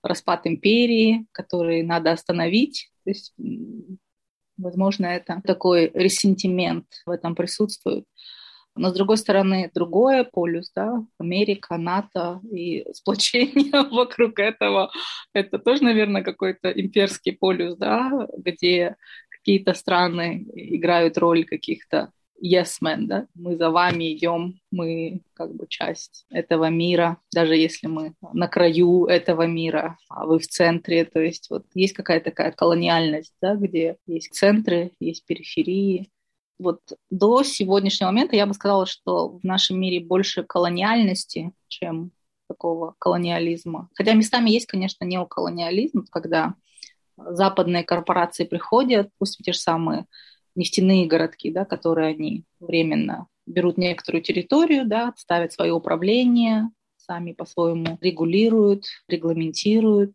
распад 0.03 0.45
империи, 0.45 1.25
который 1.31 1.81
надо 1.81 2.11
остановить. 2.11 2.91
То 3.05 3.09
есть, 3.09 3.33
возможно, 4.55 5.07
это 5.07 5.41
такой 5.43 5.89
ресентимент 5.95 6.85
в 7.07 7.09
этом 7.09 7.33
присутствует. 7.33 8.05
Но, 8.77 8.89
с 8.89 8.93
другой 8.93 9.17
стороны, 9.17 9.71
другое 9.73 10.23
полюс, 10.23 10.71
да, 10.75 11.03
Америка, 11.19 11.77
НАТО 11.77 12.41
и 12.51 12.85
сплочение 12.93 13.89
вокруг 13.89 14.39
этого, 14.39 14.91
это 15.33 15.59
тоже, 15.59 15.83
наверное, 15.83 16.23
какой-то 16.23 16.69
имперский 16.69 17.33
полюс, 17.33 17.75
да, 17.77 18.27
где 18.37 18.95
какие-то 19.29 19.73
страны 19.73 20.45
играют 20.53 21.17
роль 21.17 21.45
каких-то 21.45 22.11
yes 22.43 22.79
men, 22.83 23.07
да, 23.07 23.27
мы 23.33 23.57
за 23.57 23.69
вами 23.69 24.13
идем, 24.13 24.59
мы 24.71 25.21
как 25.33 25.55
бы 25.55 25.65
часть 25.67 26.25
этого 26.29 26.69
мира, 26.69 27.17
даже 27.33 27.55
если 27.55 27.87
мы 27.87 28.13
на 28.33 28.47
краю 28.47 29.05
этого 29.05 29.47
мира, 29.47 29.97
а 30.09 30.25
вы 30.25 30.39
в 30.39 30.47
центре, 30.47 31.05
то 31.05 31.19
есть 31.19 31.49
вот 31.49 31.65
есть 31.73 31.93
какая-то 31.93 32.25
такая 32.25 32.51
колониальность, 32.51 33.33
да, 33.41 33.55
где 33.55 33.97
есть 34.05 34.33
центры, 34.33 34.91
есть 34.99 35.25
периферии, 35.25 36.09
вот 36.59 36.81
до 37.09 37.43
сегодняшнего 37.43 38.09
момента 38.09 38.35
я 38.35 38.45
бы 38.45 38.53
сказала, 38.53 38.85
что 38.85 39.37
в 39.37 39.43
нашем 39.43 39.79
мире 39.79 40.03
больше 40.03 40.43
колониальности, 40.43 41.51
чем 41.67 42.11
такого 42.47 42.95
колониализма. 42.99 43.89
Хотя 43.93 44.13
местами 44.13 44.49
есть, 44.49 44.67
конечно, 44.67 45.05
неоколониализм, 45.05 46.05
когда 46.09 46.55
западные 47.17 47.83
корпорации 47.83 48.45
приходят, 48.45 49.09
пусть 49.17 49.37
те 49.43 49.51
же 49.51 49.59
самые 49.59 50.05
нефтяные 50.55 51.05
городки, 51.05 51.51
да, 51.51 51.65
которые 51.65 52.09
они 52.09 52.43
временно 52.59 53.27
берут 53.45 53.77
некоторую 53.77 54.21
территорию, 54.21 54.87
да, 54.87 55.13
ставят 55.17 55.53
свое 55.53 55.73
управление, 55.73 56.69
сами 56.97 57.33
по-своему 57.33 57.97
регулируют, 58.01 58.85
регламентируют, 59.07 60.13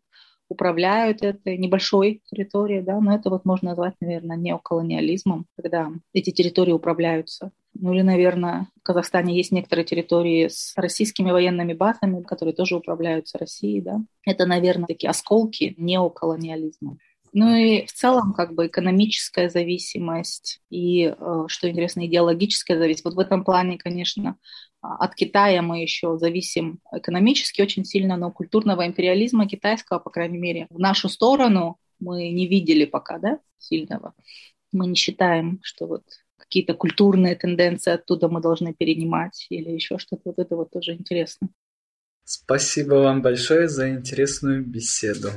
управляют 0.49 1.23
этой 1.23 1.57
небольшой 1.57 2.21
территорией, 2.29 2.81
да, 2.81 2.99
но 2.99 3.15
это 3.15 3.29
вот 3.29 3.45
можно 3.45 3.69
назвать, 3.69 3.95
наверное, 3.99 4.37
неоколониализмом, 4.37 5.45
когда 5.55 5.91
эти 6.13 6.31
территории 6.31 6.71
управляются. 6.71 7.51
Ну 7.73 7.93
или, 7.93 8.01
наверное, 8.01 8.67
в 8.79 8.83
Казахстане 8.83 9.35
есть 9.35 9.51
некоторые 9.51 9.85
территории 9.85 10.47
с 10.47 10.73
российскими 10.75 11.31
военными 11.31 11.73
базами, 11.73 12.21
которые 12.21 12.53
тоже 12.53 12.75
управляются 12.75 13.37
Россией, 13.37 13.81
да. 13.81 14.01
Это, 14.25 14.45
наверное, 14.45 14.87
такие 14.87 15.09
осколки 15.09 15.73
неоколониализма. 15.77 16.97
Ну 17.33 17.55
и 17.55 17.85
в 17.87 17.93
целом 17.93 18.33
как 18.33 18.53
бы 18.53 18.67
экономическая 18.67 19.49
зависимость 19.49 20.61
и, 20.69 21.15
э, 21.17 21.43
что 21.47 21.69
интересно, 21.69 22.05
идеологическая 22.05 22.77
зависимость. 22.77 23.05
Вот 23.05 23.15
в 23.15 23.19
этом 23.19 23.43
плане, 23.43 23.79
конечно, 23.79 24.37
от 24.83 25.15
Китая 25.15 25.61
мы 25.61 25.81
еще 25.81 26.17
зависим 26.17 26.79
экономически 26.91 27.61
очень 27.61 27.85
сильно, 27.85 28.17
но 28.17 28.31
культурного 28.31 28.85
империализма 28.85 29.47
китайского, 29.47 29.99
по 29.99 30.09
крайней 30.09 30.37
мере, 30.37 30.67
в 30.69 30.79
нашу 30.79 31.07
сторону 31.07 31.77
мы 31.99 32.29
не 32.29 32.47
видели 32.47 32.83
пока, 32.85 33.17
да, 33.17 33.39
сильного. 33.57 34.13
Мы 34.73 34.87
не 34.87 34.95
считаем, 34.95 35.59
что 35.63 35.87
вот 35.87 36.03
какие-то 36.37 36.73
культурные 36.73 37.35
тенденции 37.35 37.93
оттуда 37.93 38.27
мы 38.27 38.41
должны 38.41 38.73
перенимать 38.73 39.47
или 39.49 39.71
еще 39.71 39.97
что-то. 39.97 40.21
Вот 40.25 40.39
это 40.39 40.55
вот 40.55 40.71
тоже 40.71 40.93
интересно. 40.93 41.47
Спасибо 42.25 42.95
вам 42.95 43.21
большое 43.21 43.69
за 43.69 43.89
интересную 43.89 44.65
беседу. 44.65 45.29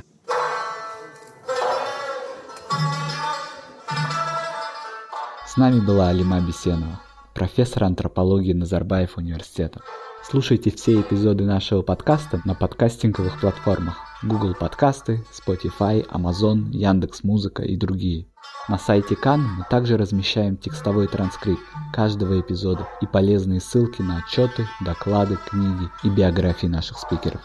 С 5.45 5.57
нами 5.57 5.79
была 5.79 6.09
Алима 6.09 6.39
Бесенова, 6.45 7.01
профессор 7.37 7.83
антропологии 7.83 8.53
Назарбаев 8.53 9.17
университета. 9.17 9.81
Слушайте 10.27 10.71
все 10.71 10.99
эпизоды 10.99 11.43
нашего 11.43 11.83
подкаста 11.83 12.41
на 12.45 12.55
подкастинговых 12.55 13.39
платформах 13.39 13.99
Google 14.23 14.55
подкасты, 14.55 15.23
Spotify, 15.31 16.03
Amazon, 16.09 16.71
Яндекс 16.71 17.23
Музыка 17.23 17.61
и 17.61 17.77
другие. 17.77 18.25
На 18.67 18.79
сайте 18.79 19.15
Кан 19.15 19.41
мы 19.41 19.65
также 19.69 19.97
размещаем 19.97 20.57
текстовой 20.57 21.05
транскрипт 21.05 21.61
каждого 21.93 22.39
эпизода 22.39 22.87
и 23.01 23.05
полезные 23.05 23.59
ссылки 23.59 24.01
на 24.01 24.17
отчеты, 24.17 24.65
доклады, 24.83 25.37
книги 25.47 25.91
и 26.03 26.09
биографии 26.09 26.65
наших 26.65 26.97
спикеров. 26.97 27.41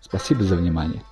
Спасибо 0.00 0.42
за 0.44 0.56
внимание. 0.56 1.02